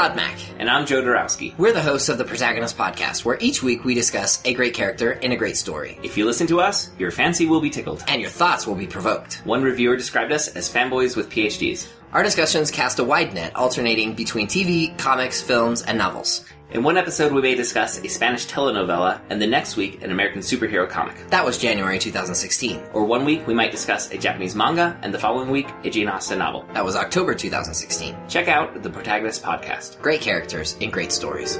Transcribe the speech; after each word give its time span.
Todd 0.00 0.16
Mack. 0.16 0.38
And 0.58 0.70
I'm 0.70 0.86
Joe 0.86 1.02
Dorowski. 1.02 1.54
We're 1.58 1.74
the 1.74 1.82
hosts 1.82 2.08
of 2.08 2.16
the 2.16 2.24
Protagonist 2.24 2.74
Podcast, 2.74 3.22
where 3.22 3.36
each 3.38 3.62
week 3.62 3.84
we 3.84 3.94
discuss 3.94 4.40
a 4.46 4.54
great 4.54 4.72
character 4.72 5.12
in 5.12 5.32
a 5.32 5.36
great 5.36 5.58
story. 5.58 5.98
If 6.02 6.16
you 6.16 6.24
listen 6.24 6.46
to 6.46 6.58
us, 6.58 6.88
your 6.98 7.10
fancy 7.10 7.44
will 7.44 7.60
be 7.60 7.68
tickled. 7.68 8.02
And 8.08 8.18
your 8.18 8.30
thoughts 8.30 8.66
will 8.66 8.76
be 8.76 8.86
provoked. 8.86 9.42
One 9.44 9.62
reviewer 9.62 9.96
described 9.96 10.32
us 10.32 10.48
as 10.48 10.72
fanboys 10.72 11.18
with 11.18 11.28
PhDs. 11.28 11.86
Our 12.12 12.24
discussions 12.24 12.72
cast 12.72 12.98
a 12.98 13.04
wide 13.04 13.34
net, 13.34 13.54
alternating 13.54 14.14
between 14.14 14.48
TV, 14.48 14.98
comics, 14.98 15.40
films, 15.40 15.82
and 15.82 15.96
novels. 15.96 16.44
In 16.72 16.82
one 16.82 16.96
episode, 16.96 17.32
we 17.32 17.40
may 17.40 17.54
discuss 17.54 18.00
a 18.02 18.08
Spanish 18.08 18.46
telenovela, 18.46 19.20
and 19.30 19.40
the 19.40 19.46
next 19.46 19.76
week, 19.76 20.02
an 20.02 20.10
American 20.10 20.40
superhero 20.40 20.88
comic. 20.88 21.14
That 21.28 21.44
was 21.44 21.56
January 21.56 22.00
2016. 22.00 22.82
Or 22.92 23.04
one 23.04 23.24
week, 23.24 23.46
we 23.46 23.54
might 23.54 23.70
discuss 23.70 24.10
a 24.10 24.18
Japanese 24.18 24.56
manga, 24.56 24.98
and 25.02 25.14
the 25.14 25.20
following 25.20 25.50
week, 25.50 25.68
a 25.84 25.90
Jane 25.90 26.08
Austen 26.08 26.40
novel. 26.40 26.64
That 26.74 26.84
was 26.84 26.96
October 26.96 27.32
2016. 27.32 28.16
Check 28.28 28.48
out 28.48 28.82
the 28.82 28.90
Protagonist 28.90 29.44
Podcast. 29.44 30.00
Great 30.00 30.20
characters 30.20 30.76
in 30.80 30.90
great 30.90 31.12
stories. 31.12 31.58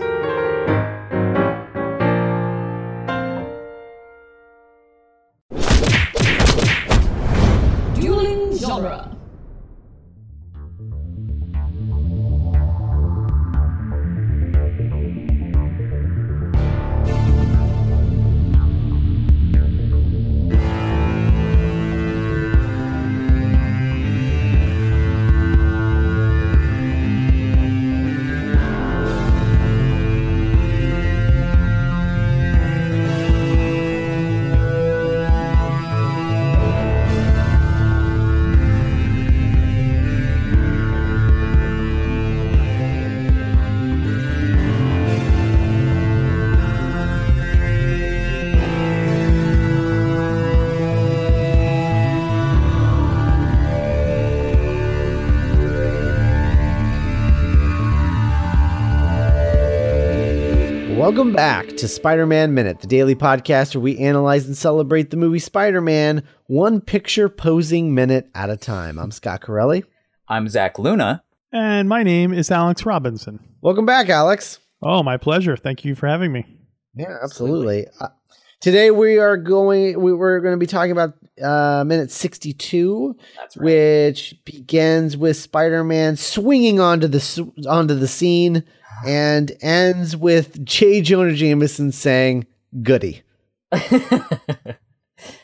Welcome 61.11 61.33
back 61.33 61.67
to 61.79 61.89
Spider 61.89 62.25
Man 62.25 62.55
Minute, 62.55 62.83
the 62.83 62.87
daily 62.87 63.17
podcast 63.17 63.75
where 63.75 63.83
we 63.83 63.99
analyze 63.99 64.47
and 64.47 64.57
celebrate 64.57 65.11
the 65.11 65.17
movie 65.17 65.41
Spider 65.41 65.81
Man 65.81 66.23
one 66.47 66.81
picture 66.81 67.29
posing 67.29 67.93
minute 67.93 68.31
at 68.33 68.49
a 68.49 68.57
time. 68.57 68.97
I'm 68.97 69.11
Scott 69.11 69.41
Corelli. 69.41 69.83
I'm 70.29 70.49
Zach 70.49 70.79
Luna. 70.79 71.25
And 71.53 71.89
my 71.89 72.05
name 72.05 72.33
is 72.33 72.53
Alex 72.53 72.87
Robinson. 72.87 73.41
Welcome 73.61 73.85
back, 73.87 74.09
Alex. 74.09 74.61
Oh, 74.83 75.03
my 75.03 75.17
pleasure. 75.17 75.57
Thank 75.57 75.85
you 75.85 75.97
for 75.97 76.07
having 76.07 76.33
me. 76.33 76.47
Yeah, 76.95 77.17
absolutely. 77.21 77.89
Uh, 78.01 78.11
today 78.61 78.93
we 78.93 79.19
are 79.19 79.37
going. 79.37 80.01
We, 80.01 80.13
we're 80.13 80.39
going 80.39 80.55
to 80.55 80.61
be 80.61 80.69
talking 80.69 80.93
about 80.93 81.15
uh, 81.43 81.83
minute 81.85 82.13
62, 82.13 83.17
right. 83.19 83.57
which 83.57 84.37
begins 84.45 85.17
with 85.17 85.37
Spider 85.37 85.83
Man 85.83 86.17
swinging 86.17 86.79
onto 86.79 87.09
the 87.09 87.53
onto 87.69 87.95
the 87.95 88.07
scene 88.07 88.63
and 89.07 89.53
ends 89.61 90.17
with 90.17 90.65
J. 90.65 91.01
Jonah 91.01 91.35
Jameson 91.35 91.93
saying 91.93 92.47
"Goody." 92.83 93.23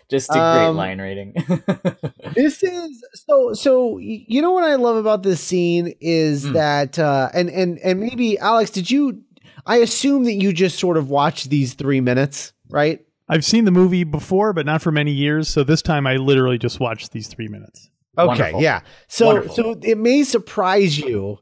Just 0.09 0.31
a 0.31 0.35
great 0.35 0.41
Um, 0.69 0.77
line 0.77 1.01
rating. 1.01 1.35
this 2.35 2.63
is 2.63 3.05
so 3.15 3.53
so 3.55 3.99
you 3.99 4.41
know 4.41 4.53
what 4.53 4.63
i 4.65 4.77
love 4.77 4.97
about 4.97 5.23
this 5.25 5.41
scene 5.41 5.95
is 6.01 6.47
Mm. 6.47 6.53
that 6.55 6.99
uh 6.99 7.29
and 7.35 7.51
and 7.51 7.79
and 7.81 7.99
maybe 8.01 8.39
alex 8.39 8.71
did 8.71 8.89
you 8.91 9.21
i 9.67 9.77
assume 9.79 10.25
that 10.25 10.35
you 10.35 10.53
just 10.53 10.79
sort 10.79 10.97
of 10.97 11.11
watched 11.11 11.51
these 11.51 11.75
three 11.75 12.01
minutes 12.01 12.53
right 12.71 13.01
I've 13.29 13.45
seen 13.45 13.65
the 13.65 13.73
movie 13.73 14.05
before, 14.05 14.53
but 14.53 14.67
not 14.67 14.81
for 14.83 14.93
many 14.93 15.11
years. 15.11 15.49
So 15.49 15.65
this 15.65 15.83
time 15.83 16.07
I 16.07 16.15
literally 16.15 16.59
just 16.59 16.79
watched 16.79 17.11
these 17.11 17.27
three 17.27 17.49
minutes. 17.49 17.91
okay 18.17 18.27
Wonderful. 18.29 18.63
yeah 18.63 18.81
so 19.09 19.27
Wonderful. 19.27 19.55
so 19.57 19.81
it 19.83 19.99
may 19.99 20.23
surprise 20.23 20.97
you 20.97 21.39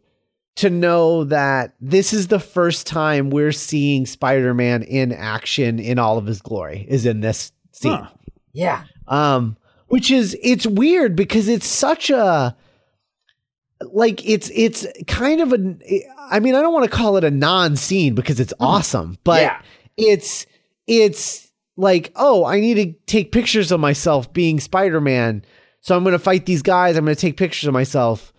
to 0.57 0.71
know 0.71 1.25
that 1.25 1.75
this 1.81 2.13
is 2.13 2.29
the 2.29 2.39
first 2.39 2.87
time 2.87 3.31
we're 3.31 3.51
seeing 3.53 4.07
spider-man 4.07 4.83
in 4.85 5.13
action 5.13 5.79
in 5.79 5.99
all 5.99 6.17
of 6.19 6.27
his 6.27 6.41
glory 6.41 6.85
is 6.89 7.05
in 7.07 7.21
this 7.21 7.51
scene 7.73 7.93
Huh. 7.93 8.09
yeah. 8.53 8.85
um 9.09 9.57
which 9.89 10.11
is 10.11 10.37
it's 10.43 10.67
weird 10.67 11.17
because 11.17 11.49
it's 11.49 11.67
such 11.67 12.09
a 12.11 12.57
like 13.93 14.27
it's 14.29 14.51
it's 14.55 14.87
kind 15.07 15.41
of 15.41 15.53
a 15.53 15.59
i 16.31 16.41
mean 16.41 16.55
i 16.55 16.63
don't 16.63 16.73
want 16.73 16.85
to 16.91 16.97
call 16.97 17.17
it 17.17 17.25
a 17.25 17.31
non-scene 17.31 18.15
because 18.15 18.39
it's 18.41 18.55
awesome 18.61 19.19
but 19.25 19.43
Yeah. 19.43 19.61
it's 19.97 20.47
it's 20.87 21.51
like 21.77 22.13
oh 22.17 22.45
i 22.45 22.61
need 22.61 22.75
to 22.75 22.93
take 23.07 23.33
pictures 23.33 23.73
of 23.73 23.81
myself 23.81 24.33
being 24.33 24.61
spider-man 24.61 25.45
so 25.81 25.97
i'm 25.97 26.05
going 26.05 26.13
to 26.13 26.19
fight 26.19 26.47
these 26.47 26.63
guys 26.63 26.97
i'm 26.97 27.05
going 27.05 27.15
to 27.17 27.21
take 27.21 27.37
pictures 27.37 27.67
of 27.67 27.75
myself 27.75 28.33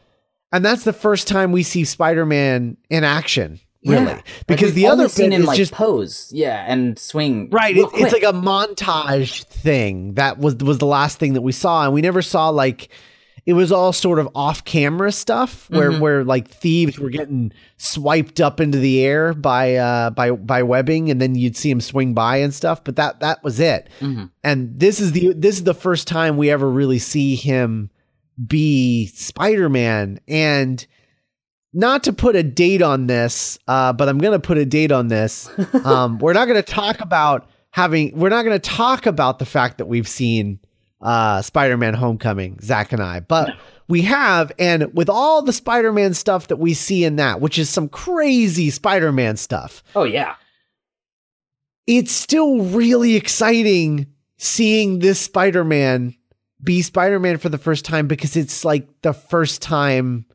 and 0.52 0.64
that's 0.64 0.84
the 0.84 0.94
first 0.94 1.28
time 1.28 1.52
we 1.52 1.64
see 1.64 1.84
spider-man 1.84 2.78
in 2.90 3.04
action 3.04 3.60
really 3.86 4.04
Yeah. 4.06 4.22
because 4.48 4.70
Like, 4.70 4.74
the 4.76 4.88
other 4.88 4.94
only 5.04 5.10
seen 5.10 5.30
bit 5.30 5.36
him 5.36 5.42
is 5.42 5.48
like 5.48 5.58
just 5.58 5.72
pose, 5.74 6.30
yeah, 6.34 6.66
and 6.68 6.98
swing. 6.98 7.50
Right. 7.52 7.78
It, 7.78 7.88
it's 7.94 8.14
like 8.14 8.24
a 8.24 8.34
montage 8.34 9.44
thing. 9.46 10.16
That 10.16 10.38
was 10.40 10.56
was 10.58 10.78
the 10.80 10.86
last 10.88 11.20
thing 11.20 11.34
that 11.34 11.42
we 11.42 11.52
saw, 11.52 11.84
and 11.86 11.94
we 11.94 12.02
never 12.02 12.22
saw 12.22 12.50
like 12.50 12.90
it 13.46 13.54
was 13.54 13.72
all 13.72 13.94
sort 13.94 14.18
of 14.18 14.28
off 14.34 14.66
camera 14.66 15.12
stuff 15.12 15.70
where 15.70 15.92
Mhm. 15.92 16.00
where 16.00 16.24
like 16.24 16.48
thieves 16.48 16.98
were 16.98 17.12
getting 17.12 17.52
swiped 17.78 18.42
up 18.42 18.60
into 18.60 18.80
the 18.80 19.02
air 19.06 19.36
by 19.36 19.76
uh 19.76 20.10
by 20.10 20.32
by 20.32 20.64
webbing, 20.64 21.12
and 21.12 21.22
then 21.22 21.36
you'd 21.36 21.56
see 21.56 21.70
him 21.70 21.80
swing 21.82 22.16
by 22.16 22.38
and 22.38 22.56
stuff. 22.56 22.84
But 22.84 22.96
that 22.96 23.20
that 23.20 23.44
was 23.44 23.60
it. 23.60 23.88
Mhm. 24.02 24.32
And 24.44 24.80
this 24.80 25.00
is 25.00 25.12
the 25.12 25.34
this 25.34 25.58
is 25.58 25.64
the 25.64 25.76
first 25.76 26.08
time 26.08 26.38
we 26.38 26.50
ever 26.50 26.68
really 26.68 26.98
see 26.98 27.36
him 27.36 27.92
be 28.47 29.07
Spider 29.07 29.69
Man 29.69 30.19
and. 30.28 30.85
Not 31.78 32.06
to 32.06 32.13
put 32.13 32.38
a 32.38 32.44
date 32.44 32.81
on 32.81 33.07
this, 33.07 33.59
uh, 33.68 33.91
but 33.91 34.07
I'm 34.07 34.18
going 34.19 34.31
to 34.31 34.40
put 34.40 34.57
a 34.57 34.63
date 34.66 34.94
on 34.94 35.09
this 35.09 35.50
um, 35.84 36.19
we're 36.19 36.31
not 36.31 36.46
going 36.47 36.56
to 36.56 36.63
talk 36.63 37.01
about 37.01 37.50
having 37.72 38.18
we're 38.18 38.29
not 38.29 38.44
going 38.46 38.57
to 38.57 38.69
talk 38.69 39.06
about 39.06 39.40
the 39.40 39.46
fact 39.46 39.79
that 39.79 39.85
we've 39.85 40.07
seen 40.07 40.57
uh 41.01 41.41
spider-man 41.41 41.94
homecoming 41.94 42.57
zach 42.62 42.94
and 42.94 43.03
i 43.03 43.19
but 43.19 43.50
we 43.90 44.03
have 44.03 44.53
and 44.57 44.96
with 44.96 45.09
all 45.09 45.41
the 45.41 45.52
spider-man 45.52 46.13
stuff 46.13 46.47
that 46.47 46.56
we 46.56 46.73
see 46.73 47.03
in 47.03 47.17
that 47.17 47.41
which 47.41 47.59
is 47.59 47.69
some 47.69 47.90
crazy 47.90 48.69
spider-man 48.69 49.35
stuff 49.35 49.84
Oh 49.94 50.06
yeah. 50.06 50.35
it's 51.85 52.13
still 52.13 52.62
really 52.62 53.16
exciting 53.17 54.07
seeing 54.38 55.00
this 55.00 55.19
spider-man 55.19 56.16
be 56.66 56.81
spider-man 56.81 57.38
for 57.38 57.48
the 57.50 57.58
first 57.58 57.86
time 57.86 58.08
because 58.08 58.36
it's 58.36 58.66
like 58.66 58.88
the 59.03 59.14
first 59.14 59.62
time 59.62 60.26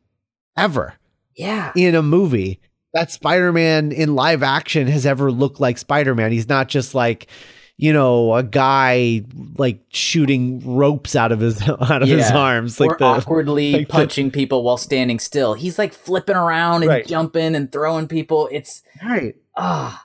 ever 0.57 0.95
Yeah. 1.37 1.73
in 1.77 1.95
a 1.95 2.03
movie 2.03 2.61
that 2.95 3.11
Spider-Man 3.13 3.93
in 3.93 4.15
live 4.15 4.43
action 4.43 4.87
has 4.89 5.07
ever 5.07 5.31
looked 5.31 5.61
like 5.61 5.79
Spider-Man. 5.79 6.33
He's 6.33 6.49
not 6.49 6.69
just 6.69 6.95
like, 6.95 7.29
you 7.77 7.93
know, 7.93 8.35
a 8.35 8.43
guy 8.43 9.23
like 9.57 9.81
shooting 9.91 10.61
ropes 10.77 11.15
out 11.17 11.31
of 11.33 11.41
his 11.41 11.63
out 11.69 12.03
of 12.03 12.09
his 12.09 12.31
arms, 12.31 12.81
like 12.81 12.91
or 12.91 12.97
the 12.99 13.05
awkwardly 13.05 13.73
like 13.79 13.87
the- 13.89 13.93
punching 13.93 14.31
people 14.31 14.63
while 14.65 14.77
standing 14.77 15.19
still. 15.19 15.55
He's 15.55 15.79
like 15.79 15.93
flipping 15.95 16.37
around 16.37 16.83
and 16.83 16.89
Right. 16.91 17.07
jumping 17.07 17.55
and 17.55 17.71
throwing 17.71 18.07
people. 18.09 18.49
It's 18.53 18.83
right. 19.05 19.35
ah. 19.57 20.05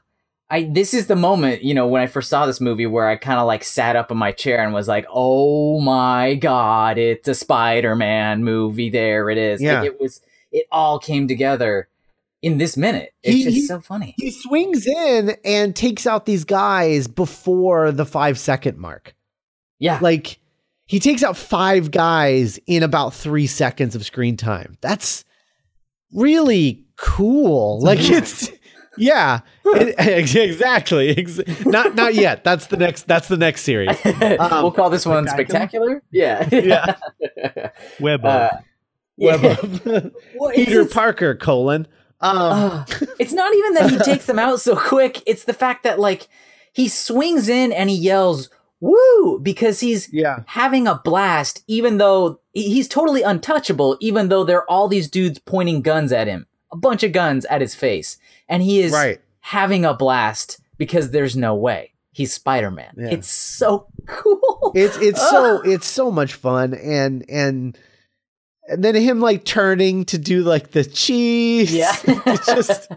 I 0.49 0.63
this 0.71 0.93
is 0.93 1.07
the 1.07 1.15
moment, 1.15 1.63
you 1.63 1.73
know, 1.73 1.87
when 1.87 2.01
I 2.01 2.07
first 2.07 2.29
saw 2.29 2.45
this 2.45 2.61
movie 2.61 2.85
where 2.85 3.07
I 3.07 3.15
kind 3.15 3.39
of 3.39 3.47
like 3.47 3.63
sat 3.63 3.95
up 3.95 4.11
in 4.11 4.17
my 4.17 4.31
chair 4.31 4.63
and 4.63 4.73
was 4.73 4.87
like, 4.87 5.05
"Oh 5.11 5.79
my 5.81 6.35
god, 6.35 6.97
it's 6.99 7.27
a 7.27 7.33
Spider-Man 7.33 8.43
movie. 8.43 8.89
There 8.91 9.29
it 9.31 9.37
is." 9.39 9.61
Yeah. 9.61 9.79
Like 9.81 9.87
it 9.87 9.99
was 9.99 10.21
it 10.51 10.67
all 10.71 10.99
came 10.99 11.27
together 11.27 11.87
in 12.43 12.59
this 12.59 12.77
minute. 12.77 13.11
It's 13.23 13.37
He- 13.37 13.43
just 13.43 13.55
he- 13.55 13.65
so 13.65 13.79
funny. 13.81 14.13
He 14.17 14.29
swings 14.29 14.85
in 14.85 15.35
and 15.43 15.75
takes 15.75 16.05
out 16.05 16.25
these 16.27 16.43
guys 16.45 17.07
before 17.07 17.91
the 17.91 18.05
five 18.05 18.37
second 18.37 18.77
mark. 18.77 19.15
Yeah. 19.79 19.97
Like 19.99 20.37
he 20.85 20.99
takes 20.99 21.23
out 21.23 21.35
five 21.37 21.89
guys 21.89 22.59
in 22.67 22.83
about 22.83 23.15
three 23.15 23.47
seconds 23.47 23.95
of 23.95 24.05
screen 24.05 24.37
time. 24.37 24.77
That's 24.81 25.25
really 26.13 26.85
cool. 26.97 27.81
Like 27.81 27.99
it's 28.01 28.49
yeah, 28.97 29.39
it- 29.65 29.95
exactly. 30.37 31.09
Ex- 31.17 31.39
Not 31.65 31.95
not 31.95 32.15
yet. 32.15 32.43
That's 32.43 32.67
the 32.67 32.77
next. 32.77 33.07
That's 33.07 33.27
the 33.27 33.37
next 33.37 33.61
series. 33.63 33.97
we'll 34.21 34.71
call 34.71 34.89
this 34.89 35.05
one 35.05 35.27
spectacular. 35.27 36.01
Yeah. 36.11 36.47
Yeah. 36.51 36.95
Web 37.99 38.25
Uh, 38.25 38.49
Web 39.17 39.41
yeah. 39.43 39.51
of 39.59 40.13
Well, 40.35 40.51
Peter 40.53 40.83
just- 40.83 40.93
Parker 40.93 41.35
colon. 41.35 41.87
Um, 42.21 42.37
Ugh. 42.39 42.89
it's 43.19 43.33
not 43.33 43.53
even 43.53 43.73
that 43.75 43.89
he 43.91 43.97
takes 43.99 44.25
them 44.25 44.39
out 44.39 44.61
so 44.61 44.75
quick. 44.75 45.21
It's 45.25 45.43
the 45.43 45.53
fact 45.53 45.83
that 45.83 45.99
like 45.99 46.27
he 46.73 46.87
swings 46.87 47.49
in 47.49 47.71
and 47.73 47.89
he 47.89 47.95
yells 47.95 48.49
"woo" 48.79 49.39
because 49.43 49.79
he's 49.81 50.11
yeah. 50.13 50.39
having 50.47 50.87
a 50.87 50.95
blast, 51.03 51.63
even 51.67 51.97
though 51.97 52.39
he's 52.53 52.87
totally 52.87 53.21
untouchable. 53.21 53.97
Even 53.99 54.29
though 54.29 54.43
there 54.45 54.59
are 54.59 54.69
all 54.69 54.87
these 54.87 55.09
dudes 55.09 55.39
pointing 55.39 55.81
guns 55.81 56.11
at 56.13 56.27
him, 56.27 56.47
a 56.71 56.77
bunch 56.77 57.03
of 57.03 57.11
guns 57.11 57.45
at 57.45 57.61
his 57.61 57.75
face, 57.75 58.17
and 58.49 58.61
he 58.63 58.81
is 58.81 58.91
Right. 58.91 59.19
having 59.41 59.85
a 59.85 59.93
blast 59.93 60.59
because 60.77 61.11
there's 61.11 61.35
no 61.37 61.55
way 61.55 61.91
he's 62.11 62.33
Spider 62.33 62.71
Man. 62.71 62.93
Yeah. 62.97 63.09
It's 63.11 63.29
so 63.29 63.87
cool. 64.07 64.71
It's 64.75 64.97
it's 64.97 65.19
so 65.29 65.61
it's 65.61 65.87
so 65.87 66.11
much 66.11 66.33
fun 66.33 66.73
and 66.73 67.25
and 67.29 67.77
and 68.67 68.83
then 68.83 68.95
him 68.95 69.19
like 69.19 69.43
turning 69.45 70.05
to 70.05 70.17
do 70.17 70.41
like 70.43 70.71
the 70.71 70.83
cheese. 70.83 71.73
yeah. 71.73 71.95
it's 72.05 72.45
just 72.47 72.91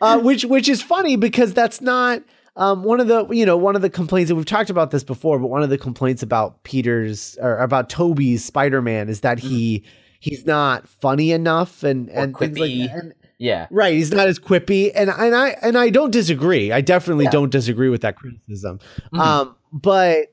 uh, 0.00 0.18
which 0.18 0.44
which 0.44 0.68
is 0.68 0.82
funny 0.82 1.16
because 1.16 1.54
that's 1.54 1.80
not 1.80 2.22
um, 2.56 2.82
one 2.82 3.00
of 3.00 3.06
the 3.06 3.26
you 3.28 3.46
know 3.46 3.56
one 3.56 3.76
of 3.76 3.82
the 3.82 3.88
complaints 3.90 4.28
that 4.28 4.34
we've 4.34 4.44
talked 4.44 4.70
about 4.70 4.90
this 4.90 5.04
before, 5.04 5.38
but 5.38 5.46
one 5.46 5.62
of 5.62 5.70
the 5.70 5.78
complaints 5.78 6.22
about 6.22 6.62
Peter's 6.64 7.38
or 7.40 7.58
about 7.58 7.88
Tobey's 7.88 8.44
Spider 8.44 8.82
Man 8.82 9.08
is 9.08 9.20
that 9.20 9.38
he 9.38 9.84
he's 10.22 10.46
not 10.46 10.88
funny 10.88 11.32
enough 11.32 11.82
and 11.82 12.08
Mm-hmm. 12.08 12.18
Or 12.18 12.22
and 12.22 12.36
things 12.38 12.58
like 12.58 12.70
quippy. 12.70 12.86
that. 12.88 12.98
And- 13.02 13.14
yeah. 13.38 13.66
Right, 13.72 13.94
he's 13.94 14.12
not 14.12 14.28
as 14.28 14.38
quippy, 14.38 14.92
and 14.94 15.10
and 15.10 15.34
I 15.34 15.56
and 15.62 15.76
I 15.76 15.90
don't 15.90 16.12
disagree. 16.12 16.70
I 16.70 16.80
definitely 16.80 17.24
Yeah. 17.24 17.30
don't 17.32 17.50
disagree 17.50 17.88
with 17.88 18.02
that 18.02 18.14
criticism. 18.14 18.78
Mhm. 19.12 19.18
Um, 19.18 19.56
but 19.72 20.28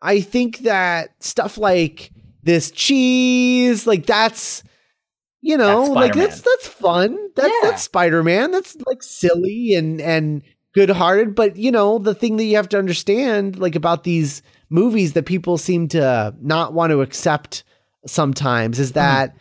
I 0.00 0.20
think 0.20 0.58
that 0.58 1.10
stuff 1.18 1.58
like 1.58 2.12
this 2.44 2.70
cheese, 2.70 3.86
like 3.88 4.06
that's 4.06 4.62
you 5.42 5.56
know, 5.58 5.80
That's 5.80 5.90
like 5.90 6.14
that's 6.14 6.40
that's 6.42 6.68
fun. 6.68 7.18
That's 7.34 7.48
Yeah. 7.62 7.70
that's 7.70 7.82
Spider 7.82 8.22
Man. 8.22 8.52
That's 8.52 8.76
like 8.86 9.02
silly 9.02 9.74
and 9.74 10.00
and 10.00 10.42
good 10.74 10.90
hearted. 10.90 11.34
But 11.34 11.56
you 11.56 11.72
know, 11.72 11.98
the 11.98 12.14
thing 12.14 12.36
that 12.36 12.44
you 12.44 12.54
have 12.56 12.68
to 12.70 12.78
understand, 12.78 13.58
like 13.58 13.74
about 13.74 14.04
these 14.04 14.42
movies 14.70 15.12
that 15.14 15.26
people 15.26 15.58
seem 15.58 15.88
to 15.88 16.34
not 16.40 16.72
want 16.72 16.92
to 16.92 17.00
accept 17.02 17.64
sometimes, 18.06 18.78
is 18.78 18.92
that 18.92 19.36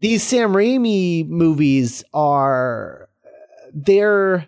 these 0.00 0.22
Sam 0.22 0.52
Raimi 0.52 1.28
movies 1.28 2.04
are 2.14 3.08
they're 3.72 4.46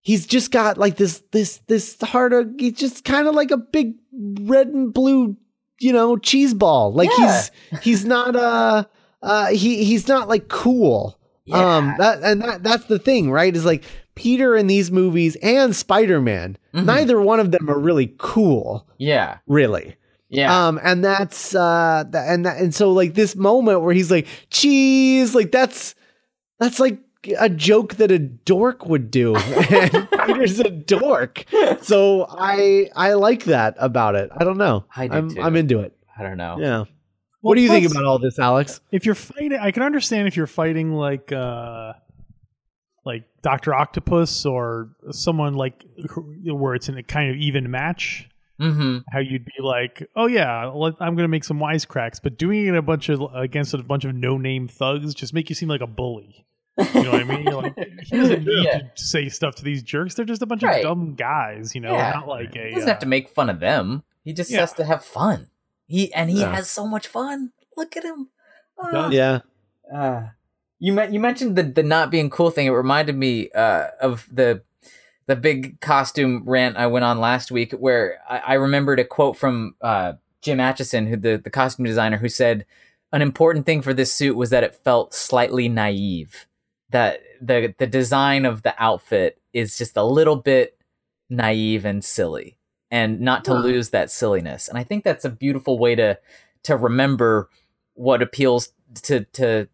he's 0.00 0.26
just 0.26 0.50
got 0.50 0.78
like 0.78 0.96
this 0.96 1.22
this 1.32 1.58
this 1.66 1.96
heart 2.02 2.32
of 2.32 2.50
he's 2.58 2.74
just 2.74 3.04
kind 3.04 3.26
of 3.28 3.34
like 3.34 3.50
a 3.50 3.56
big 3.56 3.94
red 4.40 4.68
and 4.68 4.92
blue 4.92 5.36
you 5.80 5.92
know 5.92 6.16
cheese 6.16 6.54
ball. 6.54 6.92
Like 6.92 7.10
Yeah. 7.18 7.42
he's 7.72 7.82
he's 7.82 8.04
not 8.04 8.36
uh 8.36 8.84
uh 9.22 9.46
he 9.48 9.84
he's 9.84 10.08
not 10.08 10.28
like 10.28 10.48
cool. 10.48 11.18
Um 11.52 11.94
that 11.98 12.22
and 12.22 12.40
that 12.42 12.62
that's 12.62 12.84
the 12.86 12.98
thing 12.98 13.30
right? 13.30 13.54
Is 13.54 13.64
like 13.64 13.84
peter 14.16 14.54
in 14.56 14.68
these 14.68 14.92
movies 14.92 15.36
and 15.42 15.74
spider-man 15.74 16.56
Mhm. 16.72 16.84
neither 16.84 17.20
one 17.20 17.40
of 17.40 17.50
them 17.50 17.68
are 17.68 17.78
really 17.78 18.14
cool. 18.18 18.86
Yeah. 18.98 19.38
really 19.46 19.96
Yeah. 20.34 20.66
um, 20.68 20.80
and 20.82 21.04
that's 21.04 21.54
uh, 21.54 22.04
th- 22.10 22.24
and 22.26 22.46
that, 22.46 22.58
and 22.58 22.74
so 22.74 22.92
like 22.92 23.14
this 23.14 23.36
moment 23.36 23.80
where 23.82 23.94
he's 23.94 24.10
like 24.10 24.26
cheese, 24.50 25.34
like 25.34 25.52
that's 25.52 25.94
that's 26.58 26.78
like 26.80 26.98
a 27.38 27.48
joke 27.48 27.94
that 27.94 28.10
a 28.10 28.18
dork 28.18 28.86
would 28.86 29.10
do, 29.10 29.34
and 29.70 30.08
Peter's 30.26 30.60
a 30.60 30.68
dork. 30.70 31.44
So 31.82 32.26
I 32.28 32.90
I 32.94 33.14
like 33.14 33.44
that 33.44 33.76
about 33.78 34.14
it. 34.14 34.30
I 34.36 34.44
don't 34.44 34.58
know. 34.58 34.84
I 34.94 35.08
do 35.08 35.14
I'm 35.14 35.30
too. 35.30 35.40
I'm 35.40 35.56
into 35.56 35.80
it. 35.80 35.96
I 36.18 36.22
don't 36.22 36.36
know. 36.36 36.56
Yeah. 36.60 36.84
what 37.40 37.56
do 37.56 37.60
you 37.60 37.68
think 37.68 37.90
about 37.90 38.04
all 38.04 38.18
this, 38.18 38.38
Alex? 38.38 38.80
if 38.92 39.04
you're 39.04 39.14
fighting 39.14 39.58
i 39.60 39.70
can 39.70 39.82
understand 39.82 40.26
if 40.28 40.36
you're 40.36 40.46
fighting 40.46 40.92
like 40.94 41.30
uh 41.32 41.92
like 43.04 43.24
dr 43.42 43.74
octopus 43.74 44.46
or 44.46 44.90
someone 45.10 45.54
like 45.54 45.84
where 46.46 46.74
it's 46.74 46.88
in 46.88 46.96
a 46.96 47.02
kind 47.02 47.30
of 47.30 47.36
even 47.36 47.70
match 47.70 48.28
Mm-hmm. 48.60 48.98
how 49.12 49.18
you'd 49.18 49.44
be 49.44 49.52
like 49.60 50.08
oh 50.14 50.26
yeah 50.28 50.70
i'm 51.00 51.16
gonna 51.16 51.26
make 51.26 51.42
some 51.42 51.58
wisecracks 51.58 52.20
but 52.22 52.38
doing 52.38 52.66
it 52.66 52.74
a 52.76 52.82
bunch 52.82 53.08
of 53.08 53.20
against 53.34 53.74
a 53.74 53.78
bunch 53.78 54.04
of 54.04 54.14
no-name 54.14 54.68
thugs 54.68 55.12
just 55.12 55.34
make 55.34 55.48
you 55.48 55.56
seem 55.56 55.68
like 55.68 55.80
a 55.80 55.88
bully 55.88 56.46
you 56.94 57.02
know 57.02 57.10
what 57.10 57.20
i 57.20 57.24
mean 57.24 57.42
You're 57.42 57.62
like 57.62 57.74
he 58.04 58.16
doesn't 58.16 58.44
need 58.44 58.64
Yeah. 58.64 58.78
to 58.94 59.04
say 59.04 59.28
stuff 59.28 59.56
to 59.56 59.64
these 59.64 59.82
jerks 59.82 60.14
they're 60.14 60.24
just 60.24 60.40
a 60.42 60.46
bunch 60.46 60.62
Right. 60.62 60.84
of 60.84 60.96
dumb 60.96 61.14
guys 61.16 61.74
you 61.74 61.80
know 61.80 61.92
Yeah. 61.92 62.12
not 62.12 62.28
like 62.28 62.54
a 62.54 62.68
He 62.68 62.74
doesn't 62.74 62.88
uh, 62.88 62.92
have 62.92 63.00
to 63.00 63.06
make 63.06 63.28
fun 63.28 63.50
of 63.50 63.58
them. 63.58 64.04
He 64.22 64.32
just 64.32 64.50
Yeah. 64.52 64.60
has 64.60 64.72
to 64.74 64.84
have 64.84 65.04
fun. 65.04 65.48
He 65.86 66.12
and 66.14 66.30
he 66.30 66.40
Yeah. 66.40 66.54
has 66.54 66.70
so 66.70 66.86
much 66.86 67.08
fun. 67.08 67.50
Look 67.76 67.96
at 67.96 68.04
him. 68.04 68.28
Does. 68.92 69.12
Yeah. 69.12 69.40
Uh, 69.92 70.28
you 70.78 70.92
me- 70.92 71.08
you 71.10 71.18
mentioned 71.20 71.56
the 71.56 71.62
the 71.64 71.82
not 71.82 72.10
being 72.10 72.30
cool 72.30 72.50
thing. 72.50 72.66
It 72.66 72.70
reminded 72.70 73.16
me 73.16 73.50
uh, 73.50 73.88
of 74.00 74.28
the 74.32 74.62
the 75.26 75.36
big 75.36 75.80
costume 75.80 76.42
rant 76.46 76.76
I 76.76 76.86
went 76.86 77.04
on 77.04 77.18
last 77.20 77.50
week, 77.50 77.72
where 77.72 78.18
I, 78.28 78.38
I 78.38 78.54
remembered 78.54 79.00
a 79.00 79.04
quote 79.04 79.36
from 79.36 79.74
uh, 79.80 80.14
Jim 80.42 80.58
Acheson, 80.58 81.08
who 81.08 81.16
the 81.16 81.36
the 81.42 81.50
costume 81.50 81.86
designer, 81.86 82.18
who 82.18 82.28
said 82.28 82.66
an 83.12 83.22
important 83.22 83.66
thing 83.66 83.82
for 83.82 83.94
this 83.94 84.12
suit 84.12 84.36
was 84.36 84.50
that 84.50 84.64
it 84.64 84.74
felt 84.74 85.14
slightly 85.14 85.68
naive. 85.68 86.46
That 86.90 87.20
the 87.40 87.74
the 87.78 87.86
design 87.86 88.44
of 88.44 88.62
the 88.62 88.74
outfit 88.82 89.40
is 89.52 89.78
just 89.78 89.96
a 89.96 90.04
little 90.04 90.36
bit 90.36 90.76
naive 91.30 91.84
and 91.84 92.04
silly, 92.04 92.56
and 92.90 93.20
not 93.20 93.44
to 93.46 93.52
Huh. 93.54 93.60
lose 93.60 93.90
that 93.90 94.10
silliness. 94.10 94.68
And 94.68 94.78
I 94.78 94.84
think 94.84 95.04
that's 95.04 95.24
a 95.24 95.30
beautiful 95.30 95.78
way 95.78 95.94
to 95.94 96.18
to 96.64 96.76
remember 96.76 97.48
what 97.94 98.22
appeals 98.22 98.72
to 99.02 99.24
to 99.32 99.68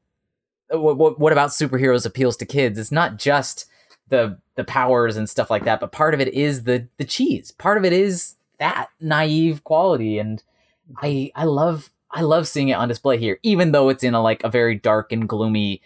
what, 0.71 0.97
what 0.97 1.19
what 1.19 1.33
about 1.33 1.51
superheroes 1.51 2.07
appeals 2.07 2.37
to 2.37 2.47
kids 2.47 2.79
it's 2.79 2.93
not 2.93 3.17
just 3.19 3.67
the 4.11 4.39
the 4.57 4.65
powers 4.65 5.17
and 5.17 5.29
stuff 5.31 5.51
like 5.51 5.65
that 5.65 5.81
but 5.81 5.91
part 5.93 6.13
of 6.15 6.21
it 6.21 6.29
is 6.35 6.65
the 6.65 6.87
the 6.99 7.05
cheese. 7.05 7.51
Part 7.53 7.79
of 7.79 7.85
it 7.85 7.93
is 7.93 8.37
that 8.59 8.89
naive 9.01 9.65
quality. 9.65 10.19
And 10.19 10.43
i 11.01 11.31
i 11.37 11.45
love 11.45 11.91
i 12.11 12.21
love 12.21 12.47
seeing 12.49 12.69
it 12.69 12.75
on 12.75 12.89
display 12.89 13.17
here 13.17 13.39
even 13.45 13.71
though 13.71 13.89
it's 13.89 14.03
in 14.03 14.13
a 14.15 14.21
like 14.21 14.43
a 14.43 14.49
very 14.51 14.75
dark 14.75 15.13
and 15.13 15.29
gloomy 15.29 15.81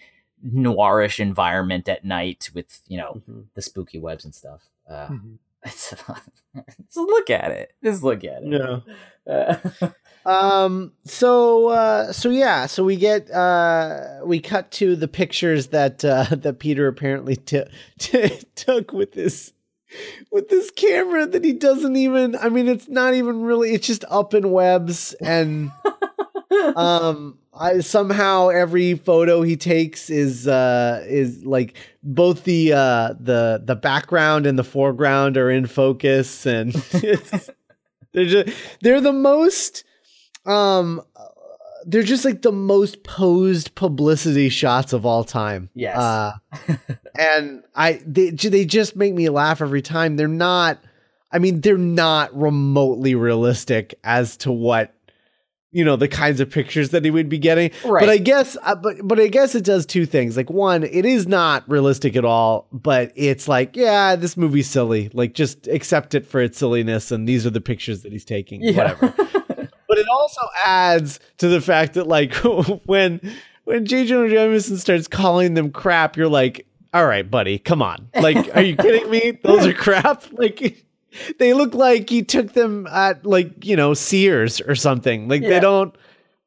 noirish 0.47 1.21
environment 1.21 1.88
at 1.88 2.05
night 2.05 2.50
with 2.55 2.81
you 2.88 2.97
know 2.99 3.21
the 3.55 3.62
spooky 3.62 3.99
webs 3.99 4.25
and 4.25 4.35
stuff. 4.35 4.62
Uh, 4.88 5.09
Mhm. 5.09 5.38
It's, 5.64 5.90
just 5.90 6.96
look 6.96 7.31
at 7.31 7.50
it 7.50 7.72
just 7.82 8.02
look 8.02 8.25
at 8.25 8.43
it 8.43 8.52
Yeah. 8.52 8.81
Uh, 9.26 9.88
Um. 10.26 10.93
So. 11.05 11.69
Uh. 11.69 12.12
So 12.12 12.31
yeah. 12.31 12.66
So 12.66 12.84
we 12.84 12.96
get. 12.96 13.31
Uh. 13.31 14.20
We 14.25 14.40
cut 14.40 14.70
to 14.72 14.96
the 14.96 15.08
pictures 15.08 15.69
that. 15.69 16.05
Uh, 16.05 16.25
that 16.31 16.58
Peter 16.58 16.88
apparently 16.88 17.37
t- 17.37 17.64
t- 17.99 18.40
took 18.54 18.92
with 18.92 19.12
this. 19.12 19.52
With 20.33 20.49
this 20.49 20.71
camera 20.71 21.26
that 21.26 21.44
he 21.44 21.52
doesn't 21.52 21.97
even. 21.97 22.37
I 22.37 22.49
mean, 22.49 22.68
it's 22.68 22.88
not 22.88 23.14
even 23.14 23.42
really. 23.42 23.75
It's 23.75 23.87
just 23.87 24.04
up 24.09 24.35
in 24.35 24.50
webs 24.50 25.12
and. 25.21 25.71
um. 26.76 27.38
I 27.56 27.78
somehow 27.82 28.49
every 28.49 28.94
photo 28.96 29.42
he 29.42 29.56
takes 29.56 30.11
is 30.11 30.49
uh 30.49 31.04
is 31.06 31.46
like 31.46 31.76
both 32.02 32.42
the 32.42 32.73
uh 32.73 33.14
the 33.20 33.62
the 33.64 33.76
background 33.76 34.44
and 34.46 34.58
the 34.58 34.64
foreground 34.64 35.37
are 35.37 35.49
in 35.52 35.66
focus 35.68 36.46
and 36.46 36.75
it's 36.94 37.50
they're 38.12 38.25
just 38.25 38.56
they're 38.82 39.00
the 39.00 39.12
most 39.12 39.84
um 40.46 41.00
they're 41.87 42.02
just 42.02 42.25
like 42.25 42.42
the 42.42 42.50
most 42.50 43.04
posed 43.04 43.73
publicity 43.76 44.49
shots 44.49 44.92
of 44.92 45.06
all 45.06 45.23
time 45.23 45.70
Yes. 45.75 45.96
uh 45.96 46.32
and 47.16 47.62
i 47.76 48.00
they, 48.04 48.30
they 48.30 48.64
just 48.64 48.96
make 48.96 49.14
me 49.14 49.28
laugh 49.28 49.62
every 49.62 49.80
time 49.82 50.16
they're 50.16 50.26
not 50.26 50.82
i 51.30 51.38
mean 51.38 51.61
they're 51.61 51.78
not 51.78 52.37
remotely 52.37 53.14
realistic 53.14 53.94
as 54.02 54.37
to 54.38 54.50
what 54.50 54.92
you 55.75 55.85
know 55.85 55.97
the 55.97 56.09
kinds 56.09 56.40
of 56.40 56.49
pictures 56.50 56.90
that 56.90 57.04
he 57.04 57.11
would 57.11 57.28
be 57.28 57.38
getting 57.38 57.71
right 57.85 58.04
but 58.04 58.09
I 58.14 58.19
guess, 58.19 58.57
uh, 58.62 58.75
but 58.75 58.97
but 59.02 59.19
I 59.19 59.28
guess 59.28 59.54
it 59.54 59.64
does 59.64 59.87
two 59.87 60.07
things. 60.07 60.37
Like 60.37 60.50
one, 60.50 60.85
it 60.85 61.04
is 61.04 61.26
not 61.26 61.69
realistic 61.69 62.16
at 62.16 62.25
all, 62.25 62.69
but 62.73 63.12
it's 63.14 63.49
like, 63.49 63.76
yeah, 63.76 64.16
this 64.16 64.37
movie's 64.37 64.69
silly. 64.69 65.11
Like 65.12 65.35
just 65.35 65.66
accept 65.69 66.14
it 66.14 66.26
for 66.26 66.40
its 66.40 66.59
silliness, 66.59 67.11
and 67.11 67.28
these 67.28 67.47
are 67.47 67.50
the 67.50 67.61
pictures 67.61 68.02
that 68.02 68.12
he's 68.12 68.25
taking. 68.25 68.62
Whatever. 68.75 69.12
but 69.16 69.99
it 69.99 70.07
also 70.09 70.40
adds 70.64 71.21
to 71.38 71.49
the 71.49 71.61
fact 71.61 71.95
that 71.95 72.07
like 72.07 72.35
when 72.85 73.21
when 73.64 73.87
J. 73.87 74.07
Jonah 74.07 74.28
Jameson 74.28 74.76
starts 74.78 75.09
calling 75.09 75.54
them 75.54 75.71
crap, 75.71 76.16
you're 76.16 76.28
like, 76.28 76.66
all 76.93 77.07
right, 77.07 77.28
buddy, 77.28 77.59
come 77.59 77.83
on. 77.83 78.09
Like, 78.14 78.54
are 78.54 78.62
you 78.62 78.76
kidding 78.76 79.11
me? 79.11 79.38
Those 79.43 79.66
are 79.66 79.75
crap. 79.75 80.25
Like. 80.33 80.85
They 81.38 81.52
look 81.54 81.75
like 81.75 82.09
he 82.11 82.23
took 82.23 82.52
them 82.54 82.87
at 82.88 83.25
like 83.26 83.64
you 83.64 83.76
know 83.76 83.94
Sears 83.94 84.61
or 84.61 84.75
something. 84.75 85.28
Like 85.28 85.42
Yeah. 85.42 85.49
they 85.50 85.61
don't 85.61 85.94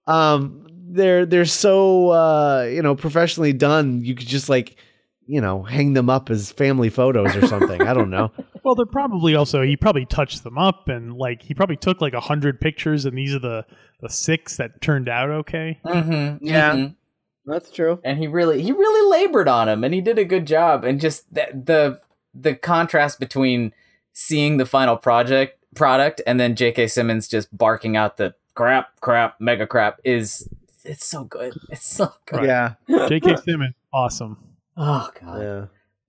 um 0.07 0.65
they're 0.89 1.25
they're 1.25 1.45
so 1.45 2.09
uh 2.09 2.63
you 2.71 2.81
know 2.81 2.95
professionally 2.95 3.51
done 3.53 4.03
you 4.05 4.15
could 4.15 4.27
just 4.27 4.47
like 4.49 4.77
you 5.25 5.41
know 5.41 5.61
hang 5.63 5.91
them 5.93 6.09
up 6.09 6.29
as 6.29 6.49
family 6.53 6.89
photos 6.89 7.35
or 7.35 7.45
something 7.45 7.81
i 7.81 7.93
don't 7.93 8.09
know 8.09 8.31
Well, 8.63 8.73
they're 8.75 8.85
probably 8.85 9.35
also 9.35 9.61
he 9.61 9.75
probably 9.77 10.05
touched 10.05 10.43
them 10.45 10.57
up 10.57 10.87
and 10.89 11.13
like 11.17 11.41
he 11.41 11.53
probably 11.53 11.75
took 11.77 11.99
like 12.01 12.13
a 12.13 12.19
hundred 12.21 12.59
pictures 12.61 13.05
and 13.05 13.17
these 13.17 13.33
are 13.35 13.39
the 13.39 13.65
the 14.01 14.09
six 14.09 14.55
that 14.57 14.79
turned 14.81 15.07
out 15.09 15.29
okay. 15.29 15.79
Mm-hmm, 15.85 16.45
Yeah. 16.45 16.73
mhm. 16.73 16.95
That's 17.45 17.69
true. 17.71 17.99
and 18.05 18.17
he 18.17 18.27
really 18.27 18.61
he 18.61 18.71
really 18.71 19.09
labored 19.19 19.47
on 19.49 19.67
him 19.69 19.83
and 19.83 19.93
he 19.93 19.99
did 20.01 20.17
a 20.17 20.25
good 20.25 20.45
job 20.47 20.83
and 20.85 20.99
just 21.01 21.33
the 21.33 21.47
the, 21.53 21.99
the 22.33 22.55
contrast 22.55 23.19
between 23.19 23.73
seeing 24.19 24.57
the 24.57 24.65
final 24.65 24.97
project 24.97 25.63
product 25.75 26.21
and 26.25 26.39
then 26.39 26.55
J.K. 26.55 26.87
Simmons 26.87 27.27
just 27.27 27.55
barking 27.55 27.95
out 27.95 28.17
the 28.17 28.33
crap 28.55 28.99
crap 28.99 29.39
mega 29.39 29.67
crap 29.67 29.99
is 30.03 30.49
it's 30.83 31.05
so 31.05 31.23
good 31.23 31.53
it's 31.69 31.85
so 31.85 32.11
good 32.25 32.43
Yeah. 32.45 32.73
J.K. 33.09 33.35
Simmons, 33.45 33.75
awesome. 33.93 34.37
oh 34.75 35.09
god 35.21 35.41
Yeah. 35.41 35.65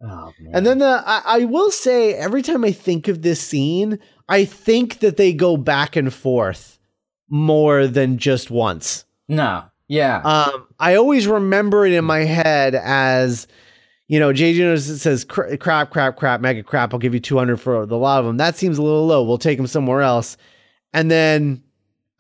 oh 0.09 0.33
man 0.41 0.55
And 0.55 0.65
then 0.67 0.79
the 0.79 1.03
I, 1.05 1.23
I 1.41 1.45
will 1.45 1.71
say 1.71 2.15
every 2.15 2.41
time 2.41 2.65
I 2.65 2.73
think 2.73 3.09
of 3.09 3.21
this 3.21 3.43
scene, 3.43 3.99
I 4.27 4.47
think 4.47 5.01
that 5.01 5.19
they 5.19 5.35
go 5.35 5.59
back 5.59 5.95
and 5.95 6.13
forth 6.15 6.79
more 7.29 7.87
than 7.87 8.17
just 8.17 8.51
once. 8.51 9.05
no 9.29 9.65
yeah 9.89 10.23
Um, 10.23 10.67
I 10.81 10.95
always 10.95 11.27
remember 11.27 11.85
it 11.85 11.93
in 11.93 12.07
my 12.07 12.21
head 12.21 12.75
as, 12.75 13.47
you 14.09 14.19
know, 14.19 14.33
Jay 14.33 14.55
Jonas 14.57 15.01
says 15.01 15.25
crap, 15.25 15.91
crap, 15.91 16.17
crap, 16.17 16.41
mega 16.41 16.63
crap. 16.63 16.93
I'll 16.93 16.99
give 16.99 17.15
you 17.15 17.21
two 17.21 17.39
hundred 17.39 17.59
for 17.59 17.87
the 17.87 17.97
lot 17.97 18.21
of 18.21 18.27
them. 18.27 18.39
That 18.39 18.57
seems 18.57 18.79
a 18.79 18.83
little 18.83 19.07
low. 19.07 19.23
We'll 19.23 19.39
take 19.39 19.59
them 19.59 19.67
somewhere 19.67 20.01
else. 20.03 20.37
And 20.95 21.11
then 21.11 21.63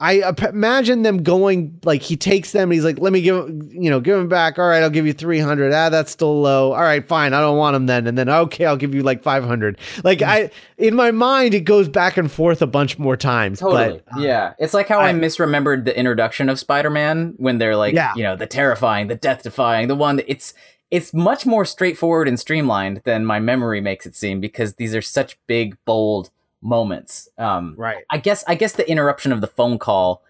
I 0.01 0.23
imagine 0.51 1.03
them 1.03 1.25
going 1.25 1.81
like 1.85 2.03
he 2.03 2.17
takes 2.17 2.53
them. 2.53 2.65
And 2.65 2.73
he's 2.75 2.85
like, 2.85 3.01
let 3.01 3.13
me 3.13 3.21
give, 3.21 3.49
you 3.73 3.91
know, 3.91 3.99
give 3.99 4.17
them 4.17 4.29
back. 4.29 4.57
All 4.57 4.69
right, 4.69 4.81
I'll 4.83 4.91
give 4.91 5.07
you 5.07 5.13
three 5.13 5.41
hundred. 5.41 5.73
Ah, 5.73 5.89
that's 5.89 6.13
still 6.13 6.41
low. 6.41 6.73
All 6.73 6.83
right, 6.83 7.05
fine. 7.05 7.33
I 7.33 7.41
don't 7.41 7.57
want 7.57 7.75
them 7.75 7.87
then. 7.87 8.07
And 8.07 8.17
then 8.17 8.29
okay, 8.29 8.67
I'll 8.67 8.77
give 8.77 8.95
you 8.95 9.03
like 9.03 9.25
five 9.25 9.43
hundred. 9.43 9.79
Like 10.05 10.23
I, 10.23 10.51
in 10.77 10.95
my 10.95 11.11
mind, 11.11 11.55
it 11.55 11.63
goes 11.63 11.89
back 11.89 12.17
and 12.17 12.31
forth 12.31 12.63
a 12.63 12.67
bunch 12.69 12.97
more 12.99 13.17
times. 13.17 13.59
Totally. 13.59 14.01
But 14.13 14.19
uh, 14.19 14.21
yeah. 14.21 14.53
It's 14.61 14.75
like 14.75 14.87
how 14.89 15.01
I, 15.01 15.09
I- 15.09 15.15
misremembered 15.15 15.85
the 15.85 15.99
introduction 15.99 16.49
of 16.49 16.61
Spider-Man 16.61 17.35
when 17.39 17.59
they're 17.59 17.75
like, 17.77 17.95
Yeah. 17.95 18.13
you 18.15 18.23
know, 18.23 18.37
the 18.37 18.47
terrifying, 18.47 19.09
the 19.09 19.17
death-defying, 19.17 19.89
the 19.89 19.97
one 19.97 20.17
that 20.17 20.31
it's 20.31 20.55
it's 20.91 21.13
much 21.13 21.45
more 21.45 21.65
straightforward 21.65 22.29
and 22.29 22.41
streamlined 22.41 23.03
than 23.05 23.25
my 23.25 23.39
memory 23.39 23.81
makes 23.81 24.07
it 24.07 24.17
seem 24.17 24.41
because 24.41 24.75
these 24.75 24.95
are 24.95 25.03
such 25.03 25.39
big, 25.47 25.77
bold 25.85 26.31
moments. 26.63 27.29
Um 27.39 27.75
right. 27.77 28.05
I 28.11 28.19
guess 28.19 28.45
I 28.47 28.55
guess 28.55 28.73
the 28.73 28.89
interruption 28.89 29.33
of 29.33 29.41
the 29.41 29.47
phone 29.47 29.79
call 29.79 30.23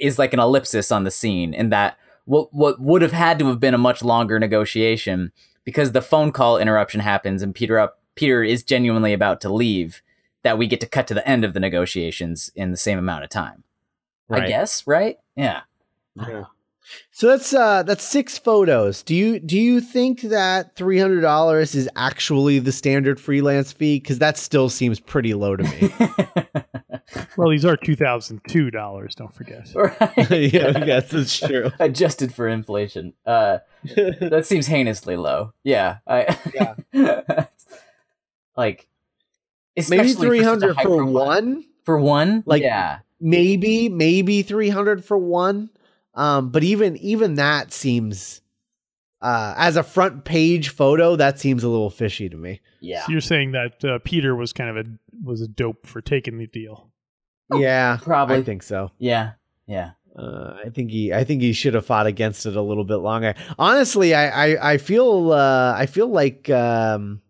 is 0.00 0.18
like 0.18 0.32
an 0.32 0.40
ellipsis 0.40 0.92
on 0.92 1.04
the 1.04 1.10
scene 1.10 1.54
in 1.54 1.70
that 1.70 1.98
what 2.24 2.52
what 2.52 2.80
would 2.80 3.02
have 3.02 3.12
had 3.12 3.38
to 3.38 3.48
have 3.48 3.58
been 3.58 3.74
a 3.74 3.78
much 3.78 4.02
longer 4.02 4.38
negotiation 4.38 5.32
because 5.64 5.92
the 5.92 6.02
phone 6.02 6.30
call 6.30 6.58
interruption 6.58 7.00
happens 7.00 7.42
and 7.42 7.54
Peter 7.54 7.78
up 7.78 7.98
Peter 8.14 8.42
is 8.42 8.62
genuinely 8.62 9.12
about 9.12 9.40
to 9.40 9.52
leave 9.52 10.02
that 10.42 10.58
we 10.58 10.66
get 10.66 10.80
to 10.80 10.86
cut 10.86 11.06
to 11.08 11.14
the 11.14 11.26
end 11.28 11.44
of 11.44 11.54
the 11.54 11.60
negotiations 11.60 12.50
in 12.54 12.70
the 12.70 12.76
same 12.76 12.98
amount 12.98 13.24
of 13.24 13.30
time. 13.30 13.64
Right. 14.28 14.44
I 14.44 14.48
guess, 14.48 14.86
right? 14.86 15.18
Yeah. 15.36 15.62
yeah. 16.16 16.44
So 17.12 17.26
that's 17.28 17.52
uh 17.54 17.82
that's 17.82 18.04
six 18.04 18.38
photos. 18.38 19.02
Do 19.02 19.14
you 19.14 19.38
do 19.38 19.58
you 19.58 19.80
think 19.80 20.22
that 20.22 20.74
three 20.76 20.98
hundred 20.98 21.20
dollars 21.20 21.74
is 21.74 21.88
actually 21.96 22.58
the 22.58 22.72
standard 22.72 23.20
freelance 23.20 23.72
fee? 23.72 23.98
Because 23.98 24.18
that 24.20 24.38
still 24.38 24.68
seems 24.68 24.98
pretty 25.00 25.34
low 25.34 25.56
to 25.56 25.64
me. 25.64 25.92
Well, 27.36 27.48
these 27.50 27.64
are 27.64 27.76
two 27.76 27.96
thousand 27.96 28.40
two 28.48 28.70
dollars. 28.70 29.14
Don't 29.16 29.34
forget. 29.34 29.68
right. 29.74 29.96
yeah, 30.30 30.84
yes, 30.84 31.10
that's 31.10 31.38
true. 31.40 31.70
Adjusted 31.80 32.32
for 32.34 32.46
inflation. 32.46 33.14
Uh 33.26 33.58
that 33.96 34.46
seems 34.46 34.66
heinously 34.68 35.16
low. 35.16 35.52
Yeah. 35.64 35.98
I 36.06 36.36
Yeah. 36.92 37.46
like 38.56 38.88
Maybe 39.76 39.80
especially 39.80 40.26
three 40.26 40.38
such 40.38 40.46
a 40.46 40.48
hundred 40.50 40.76
high 40.76 40.82
for 40.84 41.04
one. 41.04 41.64
For 41.84 41.98
one? 41.98 42.42
Like- 42.46 42.62
yeah. 42.62 43.00
Maybe 43.20 43.88
maybe 43.88 44.42
three 44.42 44.70
hundred 44.70 45.04
for 45.04 45.18
one. 45.18 45.70
Um, 46.14 46.50
but 46.50 46.62
even 46.64 46.96
even 46.96 47.34
that 47.36 47.72
seems 47.72 48.42
uh 49.22 49.54
as 49.56 49.76
a 49.76 49.82
front 49.82 50.24
page 50.24 50.70
photo, 50.70 51.16
that 51.16 51.38
seems 51.38 51.62
a 51.62 51.68
little 51.68 51.90
fishy 51.90 52.28
to 52.28 52.36
me. 52.36 52.60
Yeah. 52.80 53.04
So 53.06 53.12
you're 53.12 53.20
saying 53.20 53.52
that 53.52 53.84
uh, 53.84 53.98
Peter 54.04 54.34
was 54.34 54.52
kind 54.52 54.70
of 54.70 54.86
a 54.86 54.90
was 55.22 55.40
a 55.40 55.48
dope 55.48 55.86
for 55.86 56.00
taking 56.00 56.38
the 56.38 56.46
deal. 56.46 56.90
Yeah, 57.52 57.98
Probably. 58.00 58.36
I 58.36 58.42
think 58.42 58.62
so. 58.62 58.92
Yeah. 58.98 59.32
Yeah. 59.66 59.92
Uh, 60.16 60.56
I 60.64 60.70
think 60.70 60.90
he, 60.90 61.12
I 61.12 61.24
think 61.24 61.40
he 61.42 61.52
should 61.52 61.74
have 61.74 61.86
fought 61.86 62.06
against 62.06 62.46
it 62.46 62.56
a 62.56 62.62
little 62.62 62.84
bit 62.84 62.96
longer. 62.96 63.34
Honestly, 63.58 64.14
I, 64.14 64.52
I, 64.52 64.72
I 64.72 64.78
feel, 64.78 65.32
uh, 65.32 65.74
I 65.76 65.86
feel 65.86 66.08
like 66.08 66.50
um, 66.50 67.20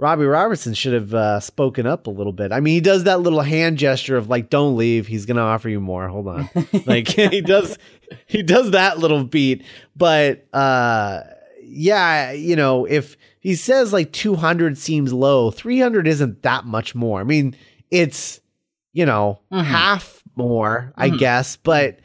Robbie 0.00 0.24
Robertson 0.24 0.74
should 0.74 0.94
have 0.94 1.12
uh, 1.14 1.40
spoken 1.40 1.86
up 1.86 2.06
a 2.06 2.10
little 2.10 2.32
bit. 2.32 2.52
I 2.52 2.60
mean, 2.60 2.74
he 2.74 2.80
does 2.80 3.04
that 3.04 3.20
little 3.20 3.42
hand 3.42 3.76
gesture 3.78 4.16
of 4.16 4.28
like, 4.28 4.48
"Don't 4.50 4.76
leave. 4.76 5.06
He's 5.06 5.26
gonna 5.26 5.42
offer 5.42 5.68
you 5.68 5.80
more. 5.80 6.08
Hold 6.08 6.28
on." 6.28 6.48
like 6.86 7.08
he 7.08 7.40
does, 7.40 7.78
he 8.26 8.42
does 8.42 8.70
that 8.72 8.98
little 8.98 9.24
beat. 9.24 9.62
But 9.94 10.46
uh, 10.54 11.20
yeah, 11.62 12.32
you 12.32 12.56
know, 12.56 12.84
if 12.86 13.16
he 13.40 13.54
says 13.54 13.92
like 13.92 14.12
two 14.12 14.34
hundred 14.34 14.78
seems 14.78 15.12
low, 15.12 15.50
three 15.50 15.78
hundred 15.78 16.06
isn't 16.06 16.42
that 16.42 16.64
much 16.64 16.94
more. 16.94 17.20
I 17.20 17.24
mean, 17.24 17.54
it's 17.90 18.40
you 18.92 19.06
know 19.06 19.40
Mhm. 19.52 19.64
half 19.64 20.22
more, 20.34 20.92
I 20.96 21.10
Mhm. 21.10 21.18
guess, 21.18 21.56
but 21.56 21.98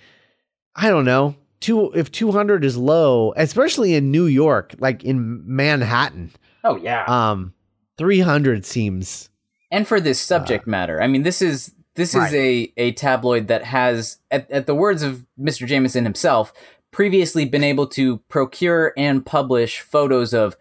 I 0.75 0.89
don't 0.89 1.05
know. 1.05 1.35
Two 1.61 1.91
if 1.93 2.11
two 2.11 2.31
hundred 2.31 2.63
is 2.65 2.75
low, 2.77 3.33
especially 3.37 3.95
in 3.95 4.11
New 4.11 4.25
York, 4.25 4.75
like 4.79 5.03
in 5.03 5.41
Manhattan, 5.47 6.31
oh 6.63 6.75
yeah. 6.77 7.05
um, 7.07 7.53
three 7.97 8.19
hundred 8.21 8.65
seems 8.65 9.29
and 9.71 9.87
for 9.87 9.99
this 9.99 10.19
subject 10.19 10.67
uh, 10.67 10.71
matter. 10.71 11.01
I 11.01 11.07
mean, 11.07 11.23
this 11.23 11.41
is 11.41 11.73
this 11.95 12.13
Right. 12.15 12.27
is 12.27 12.33
a 12.33 12.73
a 12.77 12.91
tabloid 12.93 13.47
that 13.47 13.63
has, 13.63 14.17
at, 14.31 14.49
at 14.51 14.65
the 14.67 14.75
words 14.75 15.01
of 15.03 15.25
Mr. 15.39 15.65
Jameson 15.65 16.03
himself, 16.03 16.51
previously 16.91 17.45
been 17.45 17.63
able 17.63 17.87
to 17.87 18.17
procure 18.29 18.93
and 18.97 19.25
publish 19.25 19.79
photos 19.81 20.33
of 20.33 20.55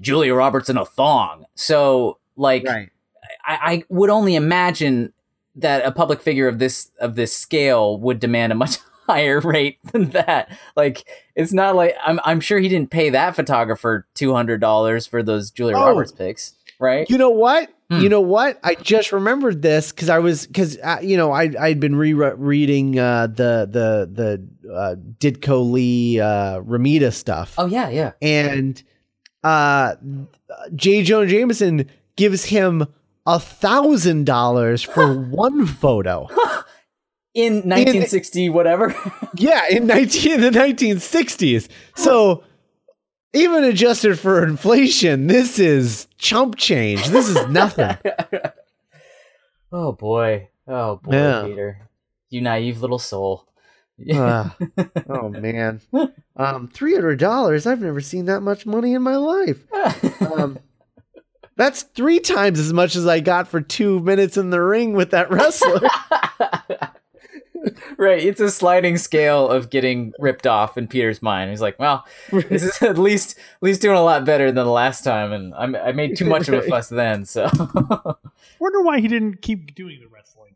Julia 0.00 0.34
Roberts 0.34 0.68
in 0.68 0.76
a 0.76 0.84
thong. 0.84 1.44
So, 1.54 2.18
like, 2.36 2.66
I, 2.66 2.88
I 3.46 3.84
would 3.88 4.10
only 4.10 4.34
imagine 4.36 5.12
that 5.56 5.84
a 5.86 5.90
public 5.92 6.20
figure 6.22 6.48
of 6.48 6.58
this 6.58 6.90
of 7.00 7.14
this 7.16 7.34
scale 7.34 7.98
would 8.00 8.20
demand 8.20 8.52
a 8.52 8.54
much 8.56 8.78
higher 9.08 9.40
rate 9.40 9.78
than 9.92 10.10
that. 10.10 10.56
Like, 10.76 11.04
it's 11.34 11.52
not 11.52 11.74
like 11.76 11.94
I'm 12.04 12.20
I'm 12.24 12.40
sure 12.40 12.58
he 12.58 12.68
didn't 12.68 12.90
pay 12.90 13.10
that 13.10 13.34
photographer 13.34 14.06
two 14.14 14.34
hundred 14.34 14.60
dollars 14.60 15.06
for 15.06 15.22
those 15.22 15.50
Julia 15.50 15.76
Oh. 15.76 15.86
Roberts 15.86 16.12
pics, 16.12 16.54
right? 16.78 17.08
You 17.10 17.18
know 17.18 17.30
what? 17.30 17.70
Hmm. 17.90 18.00
You 18.00 18.08
know 18.08 18.20
what? 18.20 18.58
I 18.64 18.74
just 18.74 19.12
remembered 19.12 19.62
this 19.62 19.92
because 19.92 20.08
I 20.08 20.18
was 20.18 20.46
because 20.46 20.76
uh, 20.82 20.98
you 21.02 21.16
know 21.16 21.30
I 21.32 21.50
I'd 21.60 21.78
been 21.80 21.94
rereading 21.96 22.98
uh, 22.98 23.28
the 23.28 23.68
the 23.70 24.10
the 24.64 24.72
uh, 24.72 24.94
Ditko 25.18 25.70
Lee 25.70 26.20
uh, 26.20 26.60
Romita 26.62 27.12
stuff, 27.12 27.54
Oh 27.58 27.66
yeah, 27.66 27.88
yeah. 27.88 28.12
and 28.20 28.82
uh, 29.44 29.94
J. 30.74 31.02
Jonah 31.04 31.28
Jameson 31.28 31.88
gives 32.16 32.46
him 32.46 32.86
a 33.24 33.38
thousand 33.38 34.26
dollars 34.26 34.82
for 34.82 35.12
one 35.30 35.66
photo. 35.66 36.28
In 37.34 37.56
1960, 37.56 38.48
whatever. 38.50 38.94
Yeah, 39.38 39.68
in 39.68 39.86
nineteen 39.86 40.32
in 40.32 40.40
the 40.40 40.50
nineteen 40.50 40.98
sixties. 40.98 41.68
So 41.94 42.42
even 43.32 43.64
adjusted 43.64 44.18
for 44.18 44.42
inflation, 44.44 45.26
this 45.26 45.58
is 45.58 46.06
chump 46.18 46.56
change. 46.56 47.06
This 47.08 47.28
is 47.28 47.46
nothing. 47.48 47.96
oh 49.72 49.92
boy. 49.92 50.48
Oh 50.66 50.96
boy, 50.96 51.12
Yeah. 51.14 51.42
Peter. 51.46 51.88
You 52.30 52.40
naive 52.40 52.80
little 52.80 52.98
soul. 52.98 53.46
Uh, 54.12 54.50
oh 55.08 55.28
man, 55.30 55.80
um, 56.36 56.68
three 56.68 56.94
hundred 56.94 57.18
dollars. 57.18 57.66
I've 57.66 57.80
never 57.80 58.00
seen 58.02 58.26
that 58.26 58.42
much 58.42 58.66
money 58.66 58.92
in 58.92 59.00
my 59.00 59.16
life. 59.16 59.64
Um, 60.20 60.58
that's 61.56 61.82
three 61.82 62.20
times 62.20 62.58
as 62.58 62.74
much 62.74 62.94
as 62.94 63.06
I 63.06 63.20
got 63.20 63.48
for 63.48 63.62
two 63.62 64.00
minutes 64.00 64.36
in 64.36 64.50
the 64.50 64.60
ring 64.60 64.92
with 64.92 65.12
that 65.12 65.30
wrestler. 65.30 65.80
right, 67.98 68.22
it's 68.22 68.40
a 68.40 68.50
sliding 68.50 68.96
scale 68.96 69.48
of 69.48 69.70
getting 69.70 70.12
ripped 70.18 70.46
off 70.46 70.76
in 70.78 70.86
Peter's 70.88 71.20
mind. 71.22 71.50
He's 71.50 71.60
like, 71.60 71.78
"Well, 71.78 72.06
this 72.32 72.62
is 72.62 72.80
at 72.82 72.98
least 72.98 73.38
at 73.38 73.62
least 73.62 73.80
doing 73.82 73.96
a 73.96 74.02
lot 74.02 74.24
better 74.24 74.46
than 74.46 74.64
the 74.64 74.70
last 74.70 75.02
time, 75.04 75.32
and 75.32 75.54
I'm, 75.54 75.74
I 75.76 75.92
made 75.92 76.16
too 76.16 76.24
much 76.26 76.48
of 76.48 76.54
a 76.54 76.62
fuss 76.68 76.88
then." 76.88 77.24
So, 77.24 77.44
Wonder 78.60 78.82
why 78.82 79.00
he 79.00 79.08
didn't 79.08 79.42
keep 79.42 79.74
doing 79.74 80.00
the 80.00 80.06
wrestling. 80.08 80.54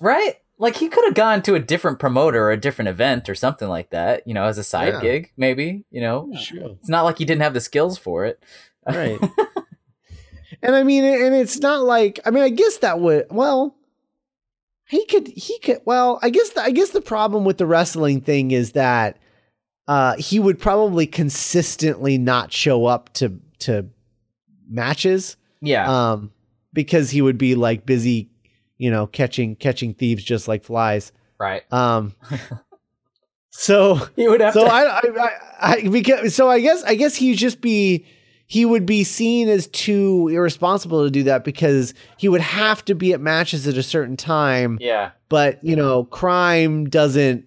right, 0.00 0.36
like 0.58 0.76
he 0.76 0.88
could 0.88 1.04
have 1.04 1.14
gone 1.14 1.42
to 1.42 1.54
a 1.54 1.60
different 1.60 1.98
promoter 1.98 2.42
or 2.44 2.52
a 2.52 2.56
different 2.60 2.88
event 2.88 3.28
or 3.28 3.34
something 3.34 3.68
like 3.68 3.90
that. 3.90 4.26
You 4.26 4.34
know, 4.34 4.44
as 4.44 4.58
a 4.58 4.64
side 4.64 4.94
Yeah. 4.94 5.00
gig, 5.00 5.32
maybe. 5.36 5.84
You 5.90 6.00
know, 6.00 6.32
Sure. 6.38 6.70
it's 6.80 6.88
not 6.88 7.04
like 7.04 7.18
he 7.18 7.24
didn't 7.24 7.42
have 7.42 7.54
the 7.54 7.60
skills 7.60 7.98
for 7.98 8.26
it. 8.26 8.42
Right. 8.86 9.18
and 10.62 10.74
I 10.74 10.82
mean, 10.82 11.04
and 11.04 11.34
it's 11.34 11.58
not 11.60 11.82
like 11.84 12.18
I 12.24 12.30
mean, 12.30 12.42
I 12.42 12.48
guess 12.48 12.78
that 12.78 13.00
would 13.00 13.26
well, 13.30 13.76
he 14.90 15.06
could 15.06 15.28
he 15.28 15.58
could 15.60 15.80
well, 15.84 16.18
I 16.20 16.30
guess 16.30 16.50
the, 16.50 16.62
I 16.62 16.72
guess 16.72 16.90
the 16.90 17.00
problem 17.00 17.44
with 17.44 17.58
the 17.58 17.66
wrestling 17.66 18.20
thing 18.20 18.50
is 18.50 18.72
that 18.72 19.18
uh 19.86 20.16
he 20.16 20.40
would 20.40 20.58
probably 20.58 21.06
consistently 21.06 22.18
not 22.18 22.52
show 22.52 22.86
up 22.86 23.12
to 23.14 23.38
to 23.60 23.86
matches 24.68 25.36
yeah. 25.60 26.12
um 26.12 26.32
because 26.72 27.10
he 27.10 27.22
would 27.22 27.38
be 27.38 27.54
like 27.54 27.86
busy, 27.86 28.30
you 28.78 28.90
know, 28.90 29.06
catching 29.06 29.54
catching 29.54 29.94
thieves 29.94 30.24
just 30.24 30.48
like 30.48 30.64
flies. 30.64 31.12
right. 31.38 31.62
Um 31.72 32.14
So 33.50 33.96
He 34.16 34.28
would 34.28 34.40
have 34.40 34.54
so 34.54 34.64
to. 34.64 34.72
I, 34.72 34.82
I, 34.84 35.00
I, 35.00 35.30
I 35.60 35.88
because 35.88 36.34
so 36.34 36.48
I 36.48 36.60
guess 36.60 36.82
I 36.84 36.94
guess 36.94 37.16
he'd 37.16 37.34
just 37.34 37.60
be 37.60 38.06
he 38.50 38.64
would 38.64 38.84
be 38.84 39.04
seen 39.04 39.48
as 39.48 39.68
too 39.68 40.28
irresponsible 40.32 41.04
to 41.04 41.10
do 41.10 41.22
that 41.22 41.44
because 41.44 41.94
he 42.16 42.28
would 42.28 42.40
have 42.40 42.84
to 42.84 42.96
be 42.96 43.12
at 43.12 43.20
matches 43.20 43.68
at 43.68 43.76
a 43.76 43.82
certain 43.82 44.16
time. 44.16 44.76
yeah. 44.80 45.12
But 45.28 45.62
you 45.62 45.76
know, 45.76 46.02
crime 46.02 46.88
doesn't 46.88 47.46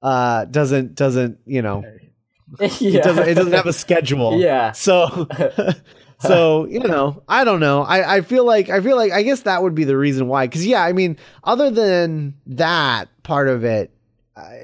uh 0.00 0.44
doesn't 0.44 0.94
doesn't 0.94 1.40
you 1.46 1.60
know 1.60 1.82
yeah. 2.60 2.68
it 2.70 3.02
doesn't 3.02 3.28
it 3.28 3.34
doesn't 3.34 3.52
have 3.52 3.66
a 3.66 3.72
schedule. 3.72 4.38
Yeah. 4.38 4.70
So 4.70 5.26
so 6.20 6.66
you 6.66 6.80
know 6.80 7.22
i 7.28 7.44
don't 7.44 7.60
know 7.60 7.82
I, 7.82 8.16
I 8.16 8.20
feel 8.22 8.44
like 8.44 8.70
i 8.70 8.80
feel 8.80 8.96
like 8.96 9.12
i 9.12 9.22
guess 9.22 9.42
that 9.42 9.62
would 9.62 9.76
be 9.76 9.84
the 9.84 9.96
reason 9.96 10.26
why 10.26 10.48
because 10.48 10.66
yeah 10.66 10.82
i 10.82 10.92
mean 10.92 11.16
other 11.44 11.70
than 11.70 12.34
that 12.46 13.08
part 13.22 13.46
of 13.46 13.62
it 13.62 13.92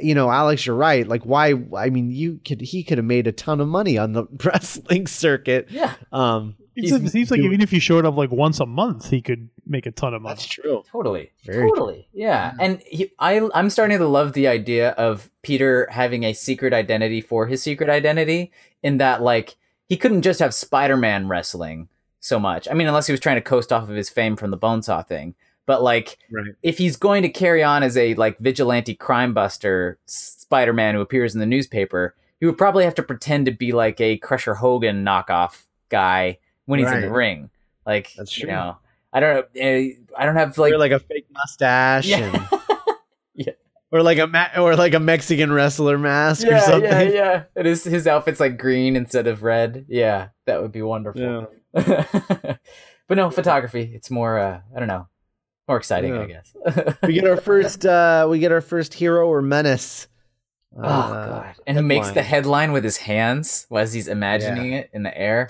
you 0.03 0.15
know 0.15 0.31
alex 0.31 0.67
you're 0.67 0.77
right 0.77 1.07
like 1.09 1.23
why 1.23 1.55
i 1.77 1.91
mean 1.91 2.11
you 2.11 2.41
could 2.47 2.61
he 2.61 2.83
could 2.83 2.99
have 2.99 3.05
made 3.05 3.27
a 3.27 3.33
ton 3.33 3.61
of 3.61 3.69
money 3.69 3.97
on 3.99 4.13
the 4.13 4.25
wrestling 4.45 5.07
circuit 5.07 5.67
Yeah. 5.71 5.95
um 6.13 6.57
It 6.77 6.89
seems, 6.89 7.13
seems 7.13 7.31
like 7.31 7.41
even 7.41 7.61
if 7.61 7.71
he 7.71 7.79
showed 7.79 8.05
up 8.05 8.17
like 8.17 8.31
once 8.33 8.59
a 8.61 8.67
month, 8.67 9.09
he 9.11 9.21
could 9.23 9.49
make 9.67 9.87
a 9.87 9.93
ton 9.93 10.13
of 10.13 10.23
money. 10.23 10.35
that's 10.35 10.47
true 10.47 10.83
Totally. 10.91 11.31
Very 11.45 11.69
totally. 11.69 12.09
Yeah. 12.13 12.53
And 12.59 12.83
he, 12.87 13.13
I 13.19 13.49
I'm 13.55 13.71
starting 13.71 13.99
to 13.99 14.09
love 14.09 14.33
the 14.33 14.49
idea 14.49 14.91
of 14.91 15.31
Peter 15.43 15.87
having 15.91 16.25
a 16.25 16.33
secret 16.33 16.73
identity 16.73 17.21
for 17.21 17.47
his 17.47 17.63
secret 17.63 17.89
identity 17.89 18.51
in 18.83 18.99
that 18.99 19.23
like 19.23 19.55
he 19.87 19.97
couldn't 19.97 20.23
just 20.23 20.41
have 20.41 20.53
Spider-Man 20.53 21.29
wrestling 21.29 21.89
so 22.21 22.39
much. 22.41 22.67
I 22.69 22.75
mean 22.75 22.89
unless 22.89 23.07
he 23.07 23.13
was 23.13 23.21
trying 23.21 23.37
to 23.37 23.41
coast 23.43 23.73
off 23.73 23.89
of 23.89 23.95
his 23.97 24.11
fame 24.11 24.35
from 24.37 24.51
the 24.51 24.59
Bonesaw 24.59 25.07
thing. 25.07 25.35
But 25.67 25.83
like 25.83 26.19
Right. 26.31 26.53
if 26.63 26.79
he's 26.79 26.97
going 26.97 27.23
to 27.23 27.29
carry 27.29 27.63
on 27.63 27.83
as 27.83 27.97
a 27.97 28.15
like 28.15 28.39
vigilante 28.39 28.95
crime 28.95 29.33
buster 29.33 29.99
Spider-Man 30.07 30.95
who 30.95 31.01
appears 31.01 31.35
in 31.35 31.41
the 31.41 31.47
newspaper, 31.47 32.15
he 32.41 32.47
would 32.47 32.59
probably 32.59 32.85
have 32.85 32.95
to 32.97 33.03
pretend 33.03 33.47
to 33.47 33.53
be 33.53 33.73
like 33.73 34.01
a 34.01 34.19
Crusher 34.19 34.55
Hogan 34.55 35.05
knockoff 35.05 35.65
guy 35.89 36.39
when 36.67 36.81
he's 36.81 36.91
in 36.93 37.01
the 37.01 37.11
ring. 37.11 37.49
Like 37.87 38.13
That's 38.17 38.37
you 38.39 38.47
know, 38.47 38.77
I 39.13 39.21
don't 39.21 39.35
know. 39.37 39.61
eh, 39.61 39.91
I 40.19 40.27
don't 40.27 40.37
have 40.37 40.57
like 40.59 40.73
or 40.75 40.79
like 40.79 40.93
a 40.93 40.99
fake 40.99 41.27
mustache 41.33 42.07
Yeah. 42.09 42.19
and 42.53 42.63
Yeah. 43.35 43.53
or 43.91 44.03
like 44.03 44.19
a 44.19 44.27
ma- 44.27 44.49
or 44.59 44.77
like 44.77 44.93
a 44.95 45.01
mexican 45.01 45.51
wrestler 45.53 45.97
mask 45.99 46.47
or 46.47 46.59
something 46.61 46.91
yeah, 46.91 47.03
yeah. 47.03 47.43
It 47.57 47.67
is 47.67 47.85
his 47.85 48.07
outfit's 48.07 48.41
like 48.41 48.59
green 48.59 48.97
instead 48.97 49.27
of 49.27 49.43
red. 49.43 49.87
Yeah, 49.89 50.29
that 50.47 50.61
would 50.61 50.73
be 50.73 50.83
wonderful. 50.83 51.49
but 51.73 52.59
no, 53.11 53.31
photography. 53.31 53.91
It's 53.95 54.11
more. 54.11 54.39
Uh, 54.39 54.61
I 54.75 54.79
don't 54.79 54.89
know. 54.89 55.09
More 55.69 55.77
exciting, 55.79 56.15
Yeah. 56.15 56.21
I 56.23 56.27
guess. 56.27 56.55
we 57.03 57.15
get 57.15 57.27
our 57.27 57.37
first 57.41 57.87
uh 57.87 58.27
we 58.31 58.39
get 58.39 58.53
our 58.53 58.61
first 58.61 58.95
hero 58.95 59.29
or 59.29 59.41
menace 59.43 60.09
oh 60.77 60.83
uh, 60.83 61.27
god! 61.29 61.55
And 61.67 61.77
he 61.79 61.83
makes 61.83 62.11
the 62.11 62.23
headline. 62.23 62.73
with 62.73 62.85
his 62.85 62.97
hands 62.99 63.67
as 63.75 63.93
he's 63.95 64.09
imagining 64.09 64.73
it 64.73 64.91
in 64.93 65.03
the 65.05 65.17
air. 65.17 65.47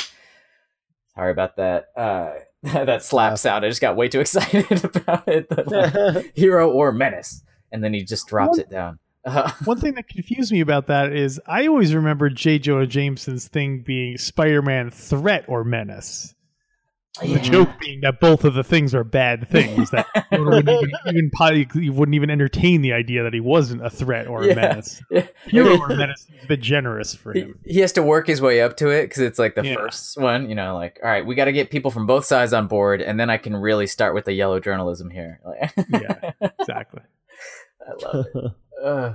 Sorry 1.14 1.30
about 1.32 1.56
that. 1.56 1.86
Uh, 1.96 2.32
that 2.62 3.02
slap 3.04 3.38
sound. 3.38 3.64
I 3.64 3.68
just 3.68 3.80
got 3.80 3.96
way 3.96 4.08
too 4.08 4.20
excited 4.26 4.84
about 4.84 5.26
it. 5.28 5.48
The, 5.48 6.12
like, 6.14 6.32
hero 6.36 6.70
or 6.70 6.92
menace, 6.92 7.42
and 7.72 7.82
then 7.82 7.94
he 7.94 8.02
just 8.04 8.26
drops 8.26 8.58
it 8.58 8.70
down. 8.70 8.98
Uh, 9.24 9.50
One 9.64 9.78
thing 9.80 9.94
that 9.94 10.06
confused 10.08 10.52
me 10.52 10.60
about 10.60 10.86
that 10.88 11.12
is 11.14 11.40
I 11.46 11.66
always 11.66 11.94
remember 11.94 12.28
J. 12.28 12.58
Jonah 12.58 12.86
Jameson's 12.86 13.48
thing 13.48 13.80
being 13.80 14.18
Spider-Man 14.18 14.90
threat 14.90 15.44
or 15.48 15.64
menace. 15.64 16.33
The 17.20 17.38
joke 17.38 17.68
being 17.78 18.00
that 18.00 18.18
both 18.18 18.44
of 18.44 18.54
the 18.54 18.64
things 18.64 18.92
are 18.92 19.04
bad 19.04 19.46
things. 19.48 19.90
That 19.90 20.06
you 20.32 20.44
wouldn't 20.44 20.68
even, 20.68 20.90
even 21.06 21.30
probably 21.32 21.68
you 21.74 21.92
wouldn't 21.92 22.16
even 22.16 22.28
entertain 22.28 22.82
the 22.82 22.92
idea 22.92 23.22
that 23.22 23.32
he 23.32 23.38
wasn't 23.38 23.86
a 23.86 23.90
threat 23.90 24.26
or 24.26 24.42
a 24.42 24.48
Yeah. 24.48 24.54
menace. 24.54 25.00
Yeah. 25.12 25.26
Hero 25.46 25.78
or 25.78 25.88
menace 25.88 26.22
is 26.28 26.42
a 26.42 26.46
bit 26.48 26.60
generous 26.60 27.14
for 27.14 27.32
him. 27.32 27.56
he 27.64 27.78
has 27.80 27.92
to 27.92 28.02
work 28.02 28.26
his 28.26 28.40
way 28.42 28.60
up 28.62 28.76
to 28.78 28.88
it 28.88 29.04
because 29.04 29.20
it's 29.22 29.38
like 29.38 29.54
the 29.54 29.64
Yeah. 29.64 29.74
first 29.76 30.18
one 30.20 30.48
you 30.48 30.56
know 30.56 30.74
like 30.74 30.98
all 31.04 31.08
right 31.08 31.24
we 31.24 31.36
got 31.36 31.44
to 31.44 31.52
get 31.52 31.70
people 31.70 31.92
from 31.92 32.04
both 32.06 32.24
sides 32.24 32.52
on 32.52 32.66
board 32.66 33.00
and 33.00 33.20
then 33.20 33.30
i 33.30 33.36
can 33.36 33.54
really 33.54 33.86
start 33.86 34.12
with 34.14 34.24
the 34.24 34.32
yellow 34.32 34.58
journalism 34.58 35.08
here 35.10 35.40
Yeah, 35.92 36.32
exactly. 36.58 37.02
i 37.86 37.92
love 38.06 38.26
it 38.34 38.52
Ugh, 38.82 39.14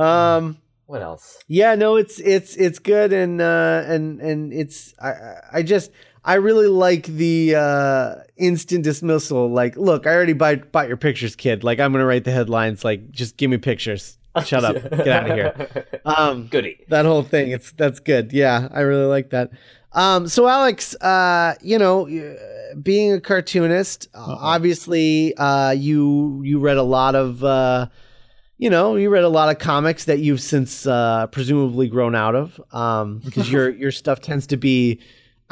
um 0.00 0.58
what 0.86 1.02
else 1.02 1.42
yeah 1.48 1.74
no 1.74 1.96
it's 1.96 2.20
it's 2.20 2.54
it's 2.56 2.78
good 2.78 3.12
and 3.12 3.40
uh 3.40 3.82
and 3.86 4.20
and 4.20 4.52
it's 4.52 4.94
i 5.00 5.08
I- 5.10 5.40
i 5.54 5.62
just 5.62 5.90
i 6.24 6.34
really 6.34 6.68
like 6.68 7.06
the 7.06 7.54
uh 7.54 8.14
instant 8.36 8.84
dismissal. 8.84 9.48
Like 9.50 9.76
look 9.76 10.06
i 10.06 10.10
already 10.14 10.32
bought, 10.32 10.72
bought 10.72 10.88
your 10.88 10.96
pictures 10.96 11.36
kid. 11.36 11.64
Like 11.64 11.80
i'm 11.80 11.92
gonna 11.92 12.06
write 12.06 12.24
the 12.24 12.32
headlines 12.32 12.84
like 12.84 13.10
just 13.10 13.36
give 13.36 13.50
me 13.50 13.58
pictures. 13.58 14.18
Shut 14.44 14.64
up. 14.64 14.76
Get 14.90 15.08
out 15.08 15.30
of 15.30 15.36
here. 15.36 15.88
Um 16.04 16.46
goody. 16.48 16.78
that 16.88 17.04
whole 17.04 17.22
thing 17.22 17.50
it's 17.52 17.72
that's 17.72 18.00
good. 18.00 18.32
Yeah 18.32 18.68
i 18.72 18.80
really 18.80 19.06
like 19.06 19.30
that. 19.30 19.50
Um 19.92 20.26
so 20.28 20.48
alex 20.48 20.94
uh 20.96 21.54
you 21.60 21.78
know 21.78 22.06
being 22.82 23.12
a 23.12 23.20
cartoonist 23.20 24.08
uh, 24.14 24.18
Uh-oh. 24.18 24.36
obviously 24.40 25.36
uh 25.36 25.70
you 25.72 26.40
you 26.42 26.58
read 26.58 26.78
a 26.78 26.82
lot 26.82 27.14
of 27.14 27.44
uh 27.44 27.86
you 28.58 28.70
know 28.70 28.96
you 28.96 29.10
read 29.10 29.24
a 29.24 29.28
lot 29.28 29.50
of 29.50 29.58
comics 29.58 30.06
that 30.06 30.20
you've 30.20 30.40
since 30.40 30.86
uh 30.86 31.26
presumably 31.26 31.86
grown 31.88 32.14
out 32.14 32.34
of 32.34 32.58
um 32.72 33.18
because 33.24 33.52
your 33.54 33.68
your 33.70 33.92
stuff 33.92 34.20
tends 34.20 34.46
to 34.46 34.56
be 34.56 34.98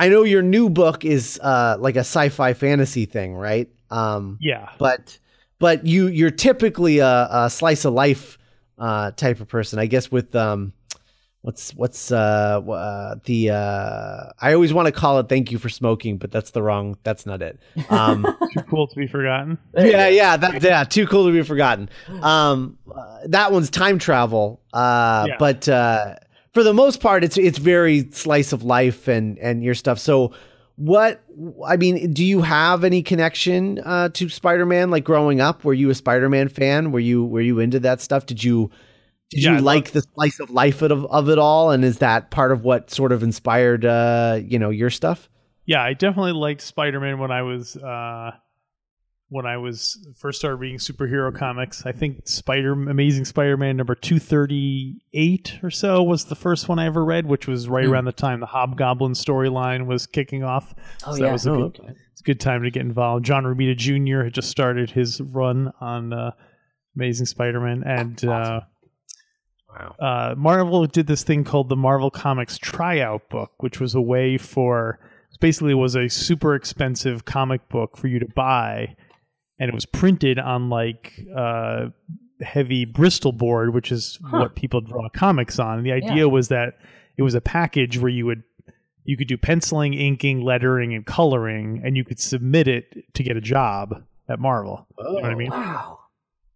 i 0.01 0.09
know 0.09 0.23
your 0.25 0.43
new 0.43 0.69
book 0.69 1.05
is 1.05 1.39
uh 1.43 1.77
like 1.79 1.97
a 1.97 2.01
sci-fi 2.07 2.53
fantasy 2.55 3.05
thing 3.07 3.35
right 3.35 3.69
um 3.91 4.39
Yeah. 4.41 4.69
but 4.79 5.19
but 5.59 5.87
you 5.87 6.07
you're 6.09 6.31
typically 6.31 6.99
a, 7.01 7.29
a 7.31 7.51
slice 7.51 7.85
of 7.85 7.93
life 7.93 8.39
uh, 8.79 9.11
type 9.11 9.41
of 9.41 9.49
person, 9.49 9.79
I 9.79 9.85
guess. 9.85 10.11
With 10.11 10.35
um, 10.35 10.73
what's 11.43 11.75
what's 11.75 12.11
uh, 12.11 12.63
uh 12.67 13.17
the 13.27 13.51
uh, 13.51 14.31
I 14.41 14.55
always 14.55 14.73
want 14.73 14.87
to 14.87 14.93
call 14.93 15.19
it 15.19 15.29
"Thank 15.29 15.53
You 15.53 15.59
for 15.59 15.69
Smoking," 15.69 16.17
but 16.17 16.31
that's 16.33 16.53
the 16.53 16.63
wrong. 16.63 16.97
That's 17.03 17.27
not 17.27 17.43
it. 17.43 17.61
Um, 17.91 18.25
Too 18.55 18.63
cool 18.71 18.87
to 18.89 18.97
be 18.97 19.07
forgotten. 19.07 19.59
Yeah, 19.77 20.09
yeah, 20.09 20.39
that 20.39 20.63
yeah, 20.63 20.85
too 20.85 21.07
cool 21.07 21.27
to 21.27 21.33
be 21.33 21.43
forgotten. 21.43 21.91
Um, 22.23 22.79
uh, 22.91 23.19
that 23.27 23.53
one's 23.53 23.69
time 23.69 23.99
travel. 23.99 24.63
Uh, 24.73 25.27
Yeah. 25.29 25.37
but 25.39 25.69
uh, 25.69 26.15
for 26.53 26.63
the 26.63 26.75
most 26.75 27.01
part, 27.01 27.25
it's 27.25 27.37
it's 27.39 27.59
very 27.59 28.11
slice 28.13 28.53
of 28.53 28.63
life 28.63 29.09
and 29.09 29.39
and 29.39 29.63
your 29.63 29.75
stuff. 29.75 29.99
So, 29.99 30.33
what 30.77 31.23
I 31.67 31.77
mean, 31.77 32.13
do 32.13 32.25
you 32.25 32.41
have 32.43 32.85
any 32.85 33.03
connection 33.03 33.79
uh, 33.85 34.09
to 34.11 34.29
Spider 34.29 34.67
Man? 34.67 34.91
Like 34.91 35.05
growing 35.05 35.41
up, 35.41 35.65
were 35.65 35.75
you 35.75 35.91
a 35.91 35.95
Spider 35.95 36.29
Man 36.29 36.49
fan? 36.49 36.93
Were 36.93 37.01
you 37.01 37.25
were 37.25 37.41
you 37.41 37.61
into 37.61 37.81
that 37.81 38.01
stuff? 38.01 38.27
Did 38.27 38.43
you 38.43 38.71
did 39.31 39.43
Yeah, 39.45 39.51
I 39.51 39.53
you 39.53 39.57
love- 39.59 39.65
like 39.65 39.91
the 39.93 40.03
slice 40.15 40.41
of 40.41 40.51
life 40.51 40.83
of, 40.83 41.05
of 41.07 41.29
it 41.29 41.39
all? 41.39 41.71
And 41.71 41.85
is 41.85 41.99
that 41.99 42.31
part 42.31 42.51
of 42.53 42.65
what 42.65 42.91
sort 42.91 43.13
of 43.13 43.23
inspired 43.23 43.85
uh, 43.85 44.41
you 44.45 44.59
know 44.59 44.71
your 44.71 44.91
stuff? 44.91 45.29
Yeah, 45.67 45.83
I 45.85 45.93
definitely 45.93 46.33
liked 46.33 46.63
Spider-Man 46.63 47.19
when 47.21 47.31
I 47.31 47.43
was 47.43 47.77
uh, 47.77 48.33
when 49.31 49.47
I 49.47 49.57
was 49.57 50.07
first 50.17 50.41
started 50.41 50.57
reading 50.57 50.79
superhero 50.79 51.35
comics. 51.35 51.87
I 51.87 51.93
think 51.93 52.27
Spider 52.29 52.73
Amazing 52.73 53.25
Spider-Man 53.25 53.77
number 53.77 53.95
238 53.95 55.61
or 55.63 55.71
so 55.71 56.03
was 56.03 56.25
the 56.27 56.35
first 56.35 56.69
one 56.69 56.79
I 56.79 56.87
ever 56.87 57.05
read, 57.05 57.27
which 57.27 57.47
was 57.47 57.69
right 57.69 57.85
Hmm. 57.87 57.93
around 57.93 58.05
the 58.07 58.13
time 58.13 58.41
the 58.41 58.47
Hobgoblin 58.47 59.13
storyline 59.13 59.87
was 59.87 60.07
kicking 60.07 60.43
off. 60.43 60.75
oh 61.07 61.13
So 61.13 61.19
yeah 61.19 61.27
that 61.27 61.33
was 61.33 61.47
a 61.47 61.51
good, 61.51 61.97
it's 62.13 62.21
a 62.21 62.25
good 62.25 62.41
time 62.41 62.63
to 62.65 62.71
get 62.71 62.83
involved. 62.83 63.25
John 63.25 63.45
Romita 63.45 63.77
Jr. 63.77 64.25
had 64.25 64.35
just 64.35 64.51
started 64.51 64.91
his 64.91 65.21
run 65.21 65.73
on 65.81 66.13
uh, 66.13 66.33
Amazing 66.97 67.27
Spider-Man 67.27 67.83
and 67.85 68.25
uh, 68.25 68.61
Wow. 69.73 69.95
uh, 70.01 70.35
Marvel 70.37 70.85
did 70.87 71.07
this 71.07 71.23
thing 71.23 71.45
called 71.45 71.69
the 71.69 71.77
Marvel 71.77 72.11
Comics 72.11 72.59
Tryout 72.59 73.29
Book, 73.31 73.53
which 73.63 73.79
was 73.79 73.95
a 73.95 74.01
way 74.01 74.37
for 74.37 74.99
basically 75.39 75.73
was 75.75 75.95
a 75.95 76.09
super 76.09 76.57
expensive 76.57 77.25
comic 77.25 77.67
book 77.69 77.97
for 77.97 78.09
you 78.09 78.19
to 78.19 78.27
buy, 78.35 78.97
and 79.61 79.69
it 79.69 79.75
was 79.75 79.87
printed 79.87 80.39
on 80.41 80.69
like 80.71 81.25
uh, 81.37 81.91
heavy 82.41 82.85
Bristol 82.87 83.31
board, 83.33 83.73
which 83.75 83.93
is 83.93 84.19
Huh. 84.25 84.39
what 84.39 84.57
people 84.57 84.81
draw 84.81 85.09
comics 85.11 85.59
on. 85.61 85.77
And 85.79 85.87
the 85.87 85.93
idea 85.93 86.17
Yeah. 86.25 86.25
was 86.25 86.49
that 86.49 86.79
it 87.17 87.23
was 87.23 87.35
a 87.35 87.41
package 87.41 87.99
where 87.99 88.09
you 88.11 88.27
would 88.27 88.43
you 89.05 89.17
could 89.17 89.29
do 89.29 89.37
penciling, 89.39 89.95
inking, 89.95 90.43
lettering, 90.43 90.95
and 90.95 91.05
coloring, 91.07 91.81
and 91.85 91.97
you 91.97 92.05
could 92.05 92.21
submit 92.21 92.69
it 92.69 93.13
to 93.15 93.23
get 93.23 93.37
a 93.37 93.41
job 93.41 94.03
at 94.29 94.39
Marvel. 94.39 94.87
You 94.99 95.05
know 95.05 95.13
what 95.23 95.25
I 95.31 95.35
mean? 95.35 95.51
wow 95.51 95.99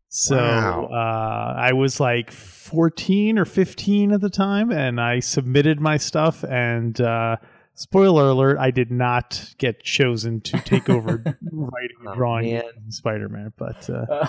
So 0.08 0.36
Wow. 0.36 0.88
uh, 0.92 1.54
I 1.58 1.72
was 1.72 1.98
like 2.00 2.30
14 2.30 3.38
or 3.38 3.44
15 3.44 4.12
at 4.12 4.20
the 4.20 4.30
time, 4.30 4.70
and 4.70 5.00
I 5.00 5.20
submitted 5.20 5.80
my 5.80 5.96
stuff. 5.96 6.44
And 6.44 7.00
uh, 7.00 7.36
spoiler 7.74 8.28
alert, 8.28 8.58
I 8.58 8.70
did 8.70 8.90
not 8.90 9.54
get 9.58 9.82
chosen 9.82 10.40
to 10.42 10.58
take 10.60 10.88
over 10.88 11.22
writing 11.52 11.96
and 12.00 12.08
Oh, 12.08 12.14
drawing 12.14 12.52
man. 12.54 12.62
Spider 12.90 13.28
Man, 13.28 13.52
but 13.56 13.88
uh, 13.90 14.06
Uh, 14.10 14.26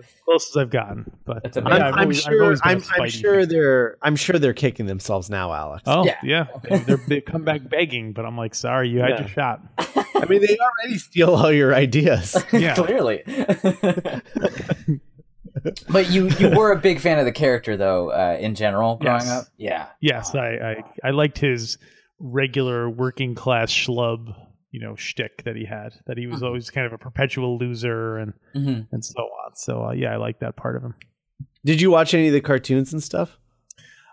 close 0.24 0.50
as 0.50 0.56
I've 0.56 0.70
gotten. 0.70 1.10
But 1.24 1.42
That's 1.42 1.56
uh, 1.56 1.60
amazing. 1.62 1.78
yeah, 1.80 1.86
I'm, 1.88 1.92
I've 1.92 1.94
I'm 1.94 2.00
always- 2.02 2.22
sure. 2.22 2.42
always 2.44 2.60
been 2.60 2.70
a 2.70 2.74
I'm, 2.96 3.02
I'm 3.02 3.08
sure 3.08 3.46
they're. 3.46 3.96
I'm 4.02 4.16
sure 4.16 4.38
they're 4.38 4.52
kicking 4.54 4.86
themselves 4.86 5.28
now, 5.30 5.52
Alex. 5.52 5.82
Oh 5.86 6.04
Yeah. 6.04 6.16
yeah, 6.22 6.46
They- 6.68 6.78
they're, 6.78 7.00
they've 7.08 7.24
come 7.24 7.44
back 7.44 7.68
begging, 7.68 8.12
but 8.12 8.24
I'm 8.24 8.36
like, 8.36 8.54
sorry, 8.54 8.88
you 8.88 9.00
had 9.00 9.10
Yeah. 9.10 9.20
your 9.20 9.28
shot. 9.28 9.60
I 9.78 10.24
mean, 10.28 10.40
they 10.40 10.56
already 10.58 10.98
steal 10.98 11.34
all 11.34 11.52
your 11.52 11.74
ideas. 11.74 12.36
Yeah. 12.52 12.74
clearly 12.74 13.22
But 15.90 16.10
you 16.10 16.28
you 16.38 16.50
were 16.50 16.70
a 16.72 16.78
big 16.78 17.00
fan 17.00 17.18
of 17.18 17.24
the 17.24 17.32
character 17.32 17.76
though, 17.76 18.10
uh, 18.10 18.36
in 18.40 18.54
general, 18.54 18.96
growing 18.96 19.20
Yes. 19.22 19.28
up. 19.30 19.44
Yeah. 19.56 19.86
Yes, 20.00 20.34
I, 20.34 20.48
I 21.02 21.08
I 21.08 21.10
liked 21.10 21.38
his 21.38 21.78
regular 22.18 22.88
working 22.90 23.34
class 23.34 23.72
schlub, 23.72 24.34
you 24.70 24.80
know, 24.80 24.96
shtick 24.96 25.44
that 25.44 25.56
he 25.56 25.64
had. 25.64 25.94
That 26.06 26.18
he 26.18 26.26
was 26.26 26.42
always 26.42 26.70
kind 26.70 26.86
of 26.86 26.92
a 26.92 26.98
perpetual 26.98 27.58
loser 27.58 28.18
and 28.18 28.32
hmm 28.52 28.80
and 28.92 29.04
so 29.04 29.22
on. 29.22 29.54
So 29.56 29.84
uh, 29.86 29.92
yeah, 29.92 30.12
I 30.12 30.16
like 30.16 30.40
that 30.40 30.56
part 30.56 30.76
of 30.76 30.82
him. 30.82 30.94
Did 31.64 31.80
you 31.80 31.90
watch 31.90 32.14
any 32.14 32.28
of 32.28 32.32
the 32.32 32.40
cartoons 32.40 32.92
and 32.92 33.02
stuff? 33.02 33.38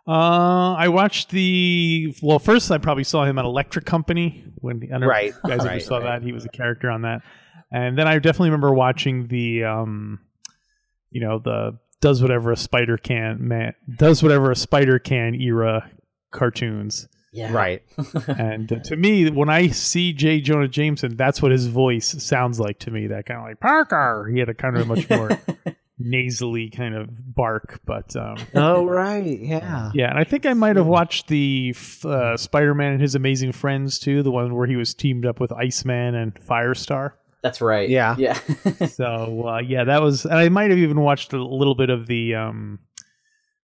Uh, 0.08 0.74
I 0.76 0.88
watched 0.90 1.30
the 1.32 2.16
well. 2.22 2.38
First, 2.38 2.70
I 2.72 2.78
probably 2.78 3.04
saw 3.04 3.26
him 3.26 3.40
at 3.40 3.46
Electric 3.46 3.86
Company 3.86 4.44
when 4.56 4.84
I 4.84 4.88
don't 4.88 5.02
know 5.02 5.08
Right, 5.08 5.30
if 5.30 5.36
you 5.44 5.50
guys 5.50 5.66
ever 5.66 5.80
saw 5.80 5.98
right. 5.98 6.20
that. 6.20 6.22
He 6.24 6.32
was 6.32 6.46
a 6.46 6.50
character 6.50 6.92
on 6.92 7.02
that, 7.02 7.22
and 7.72 7.98
then 7.98 8.08
I 8.08 8.20
definitely 8.20 8.50
remember 8.50 8.72
watching 8.74 9.28
the 9.28 9.64
um, 9.64 10.20
you 11.10 11.22
know, 11.22 11.40
the 11.40 11.80
does 12.02 12.22
whatever 12.22 12.52
a 12.52 12.58
spider 12.58 12.98
can 12.98 13.48
man 13.48 13.74
does 13.98 14.22
whatever 14.22 14.52
a 14.52 14.56
spider 14.56 15.00
can 15.00 15.34
era 15.34 15.90
cartoons. 16.32 17.08
Yeah. 17.36 17.52
Right. 17.52 17.84
and 18.28 18.72
uh, 18.72 18.80
to 18.86 18.96
me, 18.96 19.30
when 19.30 19.50
I 19.50 19.68
see 19.68 20.14
J. 20.14 20.40
Jonah 20.40 20.70
Jameson, 20.70 21.18
that's 21.18 21.42
what 21.42 21.52
his 21.52 21.68
voice 21.68 22.24
sounds 22.24 22.60
like 22.60 22.80
to 22.80 22.92
me. 22.92 23.08
That 23.08 23.26
kind 23.26 23.42
of 23.42 23.46
like 23.46 23.60
Parker. 23.60 24.30
He 24.34 24.40
had 24.40 24.48
a 24.50 24.54
kind 24.54 24.78
of 24.78 24.88
much 24.88 25.10
more 25.10 25.30
nasally 26.00 26.70
kind 26.70 26.96
of 26.96 27.36
bark, 27.36 27.82
but 27.86 28.16
um, 28.16 28.38
Oh 28.54 28.86
right, 28.86 29.40
yeah. 29.40 29.92
yeah, 29.94 30.10
and 30.10 30.20
I 30.20 30.24
think 30.24 30.46
I 30.46 30.54
might 30.54 30.76
have 30.76 30.88
watched 30.88 31.28
the 31.28 31.76
uh, 32.04 32.38
Spider-Man 32.38 32.94
and 32.94 33.02
His 33.02 33.16
Amazing 33.16 33.52
Friends 33.54 34.00
too, 34.00 34.24
the 34.24 34.32
one 34.32 34.56
where 34.56 34.68
he 34.68 34.76
was 34.76 34.94
teamed 34.94 35.26
up 35.26 35.40
with 35.40 35.52
Iceman 35.52 36.16
and 36.16 36.34
Firestar. 36.36 37.14
That's 37.42 37.62
right. 37.62 37.90
Yeah. 37.90 38.16
Yeah. 38.18 38.40
So 38.88 39.48
uh, 39.48 39.60
yeah, 39.60 39.84
that 39.84 40.02
was, 40.02 40.26
and 40.26 40.36
I 40.36 40.50
might 40.50 40.70
have 40.70 40.80
even 40.80 41.00
watched 41.02 41.34
a 41.34 41.44
little 41.44 41.76
bit 41.76 41.90
of 41.90 42.08
the 42.08 42.36
um, 42.36 42.80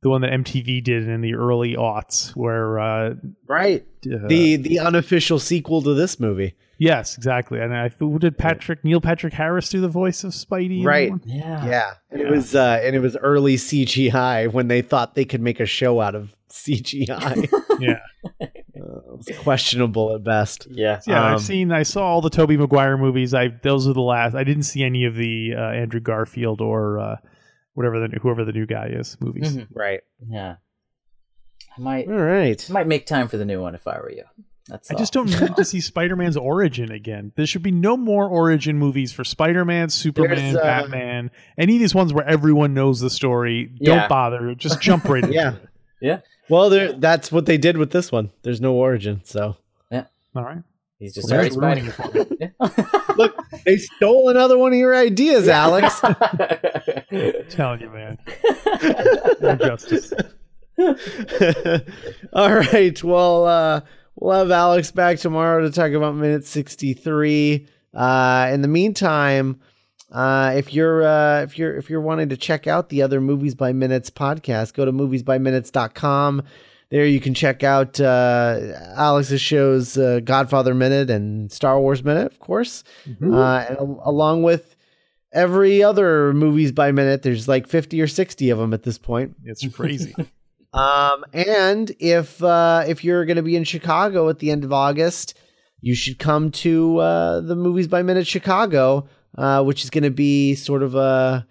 the 0.03 0.09
one 0.11 0.23
that 0.23 0.31
MTV 0.33 0.83
did 0.83 1.09
in 1.09 1.21
the 1.21 1.35
early 1.35 1.75
aughts, 1.77 2.31
where 2.37 2.79
uh, 2.79 3.15
Right. 3.47 3.85
uh, 4.07 4.27
The 4.29 4.57
the 4.57 4.79
unofficial 4.79 5.39
sequel 5.39 5.83
to 5.83 5.95
this 5.95 6.19
movie. 6.19 6.55
yes, 6.79 7.17
exactly, 7.19 7.61
and 7.61 7.75
I 7.77 7.91
who 7.99 8.19
did 8.19 8.39
Patrick 8.39 8.83
Neil 8.85 9.01
Patrick 9.01 9.35
Harris 9.35 9.69
do 9.69 9.81
the 9.81 9.89
voice 9.89 10.25
of 10.25 10.33
Spidey? 10.33 10.85
Right. 10.85 11.13
yeah. 11.27 11.67
Yeah. 11.67 11.91
And 12.11 12.21
it 12.23 12.29
was 12.31 12.55
uh 12.55 12.81
and 12.83 12.97
it 12.97 13.01
was 13.01 13.17
early 13.19 13.57
CGI 13.57 14.51
when 14.53 14.69
they 14.69 14.81
thought 14.83 15.15
they 15.15 15.25
could 15.27 15.43
make 15.43 15.61
a 15.61 15.67
show 15.67 16.01
out 16.01 16.15
of 16.15 16.35
CGI. 16.51 17.49
yeah. 17.81 17.99
Uh, 18.41 18.47
it 18.47 19.17
was 19.17 19.29
questionable 19.41 20.15
at 20.15 20.25
best. 20.25 20.67
Yeah. 20.71 21.01
Yeah, 21.07 21.23
Um, 21.27 21.35
I've 21.35 21.41
seen. 21.43 21.71
I 21.73 21.83
saw 21.83 22.03
all 22.07 22.21
the 22.23 22.31
Tobey 22.31 22.57
Maguire 22.57 22.97
movies. 22.97 23.35
I 23.35 23.49
those 23.49 23.87
are 23.87 23.93
the 23.93 24.01
last. 24.01 24.35
I 24.35 24.45
didn't 24.45 24.63
see 24.65 24.83
any 24.83 25.05
of 25.05 25.15
the 25.15 25.53
uh, 25.57 25.61
Andrew 25.61 26.01
Garfield 26.01 26.61
or 26.63 26.99
uh, 26.99 27.17
whatever 27.81 28.07
the 28.09 28.19
whoever 28.19 28.45
the 28.45 28.53
new 28.53 28.67
guy 28.67 28.87
is 28.87 29.17
movies. 29.21 29.57
Mhm. 29.57 29.67
Right. 29.73 30.01
Yeah. 30.29 30.57
I 31.77 31.81
might 31.81 32.09
All 32.09 32.15
right. 32.15 32.69
might 32.71 32.87
make 32.87 33.07
time 33.07 33.29
for 33.29 33.37
the 33.37 33.45
new 33.45 33.61
one 33.61 33.75
if 33.75 33.87
I 33.87 33.99
were 33.99 34.11
you. 34.13 34.25
That's 34.69 34.91
I 34.91 34.95
all. 34.95 34.99
just 34.99 35.13
don't 35.13 35.29
need 35.41 35.57
to 35.57 35.65
see 35.65 35.81
Spider-Man's 35.93 36.37
origin 36.37 36.93
again. 36.93 37.33
There 37.35 37.47
should 37.47 37.63
be 37.63 37.71
no 37.73 37.97
more 37.97 38.29
origin 38.29 38.79
movies 38.79 39.13
for 39.13 39.25
Spider-Man, 39.25 39.89
Superman, 39.89 40.57
uh, 40.57 40.61
Batman, 40.63 41.31
any 41.59 41.75
of 41.77 41.81
these 41.81 41.95
ones 41.95 42.13
where 42.13 42.25
everyone 42.27 42.73
knows 42.75 43.01
the 43.01 43.11
story. 43.11 43.71
Yeah. 43.81 44.01
Don't 44.01 44.09
bother. 44.09 44.55
Just 44.55 44.81
jump 44.81 45.05
right 45.09 45.23
into 45.25 45.35
Yeah. 45.35 45.55
Yeah. 46.01 46.21
Well, 46.49 46.71
there 46.71 46.93
that's 46.93 47.31
what 47.33 47.47
they 47.47 47.59
did 47.59 47.77
with 47.77 47.91
this 47.91 48.11
one. 48.13 48.31
There's 48.43 48.61
no 48.61 48.75
origin, 48.75 49.21
so 49.25 49.57
Yeah. 49.91 50.05
All 50.37 50.45
right. 50.45 50.63
He's 51.01 51.15
just 51.15 51.31
Well, 51.31 51.41
already 51.41 51.57
that's 51.57 51.57
ruining 51.57 51.85
Spidey. 51.87 52.43
it 52.43 52.53
for 52.59 52.69
me. 52.69 53.17
look, 53.17 53.35
they 53.65 53.79
stole 53.79 54.29
another 54.29 54.57
one 54.59 54.73
of 54.75 54.79
your 54.79 54.95
ideas, 54.95 55.49
Alex. 55.49 55.99
telling 57.49 57.81
you, 57.81 57.91
man. 57.91 58.19
No 59.41 59.57
justice. 59.57 60.13
All 62.33 62.51
right. 62.55 63.03
Well, 63.03 63.47
uh, 63.47 63.81
we'll 64.17 64.39
have 64.39 64.51
Alex 64.51 64.91
back 64.91 65.19
tomorrow 65.19 65.63
to 65.63 65.71
talk 65.71 65.93
about 65.93 66.15
minute 66.15 66.45
63. 66.45 67.67
Uh, 67.95 68.51
in 68.53 68.63
the 68.63 68.69
meantime, 68.69 69.59
uh, 70.13 70.53
if 70.55 70.73
you're 70.75 71.03
uh, 71.03 71.43
if 71.43 71.59
you're 71.59 71.77
if 71.77 71.89
you're 71.91 72.01
wanting 72.01 72.29
to 72.29 72.37
check 72.37 72.67
out 72.67 72.89
the 72.89 73.03
other 73.03 73.21
movies 73.21 73.55
by 73.55 73.73
minutes 73.73 74.11
podcast, 74.11 74.75
go 74.75 74.85
to 74.85 74.93
moviesbyminutes.com. 74.93 76.43
There 76.91 77.07
you 77.07 77.21
can 77.21 77.35
check 77.35 77.63
out 77.63 78.01
uh, 78.01 78.59
Alex's 78.97 79.41
shows, 79.41 79.97
uh, 79.97 80.21
Godfather 80.25 80.75
Minute 80.75 81.09
and 81.11 81.51
Star 81.53 81.81
Wars 81.81 82.03
Minute, 82.03 82.27
of 82.27 82.41
course, 82.41 82.83
Mhm. 83.09 83.33
uh, 83.35 83.67
and 83.69 83.79
al- 83.79 84.03
along 84.05 84.43
with 84.43 84.75
every 85.33 85.83
other 85.85 86.33
movies 86.33 86.73
by 86.73 86.91
minute. 86.91 87.23
There's 87.23 87.47
like 87.47 87.69
50 87.69 88.01
or 88.01 88.09
60 88.09 88.51
of 88.51 88.59
them 88.59 88.75
at 88.75 88.83
this 88.83 88.99
point. 88.99 89.37
It's 89.45 89.67
crazy. 89.69 90.15
Um, 90.73 91.25
and 91.33 91.91
if 91.99 92.41
uh, 92.45 92.85
if 92.87 93.03
you're 93.03 93.25
going 93.25 93.39
to 93.39 93.43
be 93.43 93.57
in 93.57 93.65
Chicago 93.65 94.29
at 94.29 94.39
the 94.39 94.53
end 94.53 94.63
of 94.63 94.73
August, 94.73 95.37
you 95.81 95.97
should 95.97 96.21
come 96.21 96.53
to 96.53 96.99
uh, 96.99 97.41
the 97.41 97.57
Movies 97.57 97.89
by 97.89 98.03
Minute 98.03 98.25
Chicago, 98.29 99.09
uh, 99.37 99.65
which 99.65 99.83
is 99.83 99.91
going 99.91 100.05
to 100.05 100.13
be 100.13 100.55
sort 100.55 100.85
of 100.85 100.95
a 100.95 101.45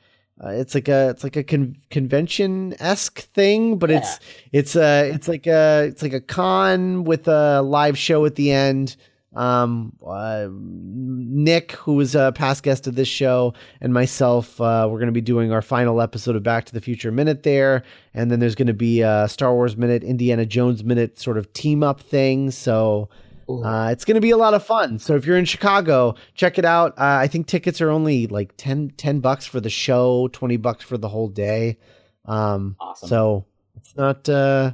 uh, 0.44 0.50
it's 0.50 0.74
like 0.74 0.88
a 0.88 1.10
it's 1.10 1.24
like 1.24 1.36
a 1.36 1.44
con- 1.44 1.76
convention 1.90 2.74
esque 2.80 3.20
thing, 3.20 3.78
but 3.78 3.92
it's 3.92 4.20
it's 4.54 4.76
a 4.76 5.10
it's 5.10 5.28
like 5.28 5.48
a 5.48 5.86
it's 5.88 6.02
like 6.02 6.14
a 6.14 6.22
con 6.22 7.04
with 7.04 7.28
a 7.28 7.62
live 7.62 7.98
show 7.98 8.26
at 8.26 8.36
the 8.36 8.52
end. 8.52 8.96
Um, 9.36 9.94
uh, 10.06 10.48
Nick, 10.50 11.74
who 11.74 11.94
was 11.94 12.16
a 12.16 12.32
past 12.34 12.64
guest 12.64 12.88
of 12.88 12.96
this 12.96 13.08
show, 13.08 13.54
and 13.80 13.94
myself, 13.94 14.60
uh, 14.60 14.88
we're 14.90 14.98
going 14.98 15.08
to 15.08 15.12
be 15.12 15.22
doing 15.22 15.52
our 15.52 15.62
final 15.62 16.02
episode 16.02 16.36
of 16.36 16.42
Back 16.42 16.66
to 16.66 16.74
the 16.74 16.82
Future 16.82 17.12
Minute 17.12 17.44
there, 17.44 17.84
and 18.14 18.32
then 18.32 18.40
there's 18.40 18.56
going 18.56 18.68
to 18.68 18.74
be 18.74 19.02
a 19.02 19.28
Star 19.28 19.54
Wars 19.54 19.78
Minute, 19.78 20.04
Indiana 20.04 20.46
Jones 20.46 20.84
Minute 20.84 21.20
sort 21.20 21.38
of 21.38 21.52
team 21.54 21.84
up 21.84 22.02
thing. 22.02 22.50
So 22.50 23.10
uh, 23.50 23.90
it's 23.92 24.06
going 24.06 24.16
to 24.16 24.22
be 24.22 24.30
a 24.30 24.38
lot 24.38 24.54
of 24.54 24.64
fun. 24.64 25.00
So 25.00 25.16
if 25.16 25.26
you're 25.26 25.38
in 25.38 25.46
Chicago, 25.46 26.16
check 26.36 26.58
it 26.60 26.66
out. 26.66 26.92
Uh, 26.98 27.18
I 27.22 27.28
think 27.28 27.48
tickets 27.48 27.82
are 27.82 27.90
only 27.90 28.28
like 28.28 28.54
10, 28.58 28.92
10 28.98 29.20
bucks 29.20 29.46
for 29.46 29.60
the 29.60 29.70
show, 29.70 30.28
20 30.30 30.58
bucks 30.58 30.84
for 30.84 30.98
the 30.98 31.10
whole 31.10 31.28
day. 31.30 31.78
Um, 32.26 32.76
Awesome. 32.80 33.10
So 33.10 33.46
it's 33.76 33.96
not, 33.96 34.30
uh, 34.30 34.74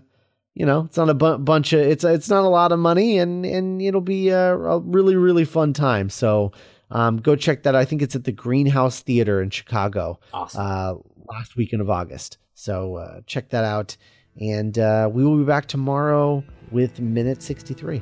you 0.54 0.66
know, 0.66 0.82
it's 0.86 0.98
not 0.98 1.10
a 1.10 1.14
bu- 1.14 1.38
bunch 1.38 1.74
of, 1.74 1.80
it's, 1.82 2.04
it's 2.04 2.30
not 2.30 2.44
a 2.44 2.50
lot 2.50 2.72
of 2.72 2.80
money 2.80 3.18
and, 3.18 3.46
and 3.46 3.82
it'll 3.82 4.02
be 4.02 4.30
a, 4.30 4.54
a 4.56 4.80
really, 4.80 5.16
really 5.16 5.46
fun 5.46 5.74
time. 5.74 6.10
So 6.10 6.52
um, 6.92 7.18
go 7.18 7.36
check 7.36 7.64
that. 7.64 7.76
I 7.76 7.86
think 7.86 8.02
it's 8.02 8.16
at 8.16 8.26
the 8.26 8.32
Greenhouse 8.32 9.02
Theater 9.02 9.42
in 9.42 9.50
Chicago 9.50 10.20
awesome. 10.34 10.62
uh, 10.62 10.94
last 11.32 11.56
weekend 11.56 11.82
of 11.82 11.90
August. 11.90 12.38
So 12.54 12.96
uh, 12.96 13.22
check 13.26 13.50
that 13.50 13.64
out. 13.64 13.96
And 14.40 14.78
uh, 14.78 15.10
we 15.12 15.24
will 15.24 15.38
be 15.38 15.46
back 15.46 15.66
tomorrow 15.68 16.44
with 16.72 17.00
minute 17.00 17.42
63. 17.42 18.02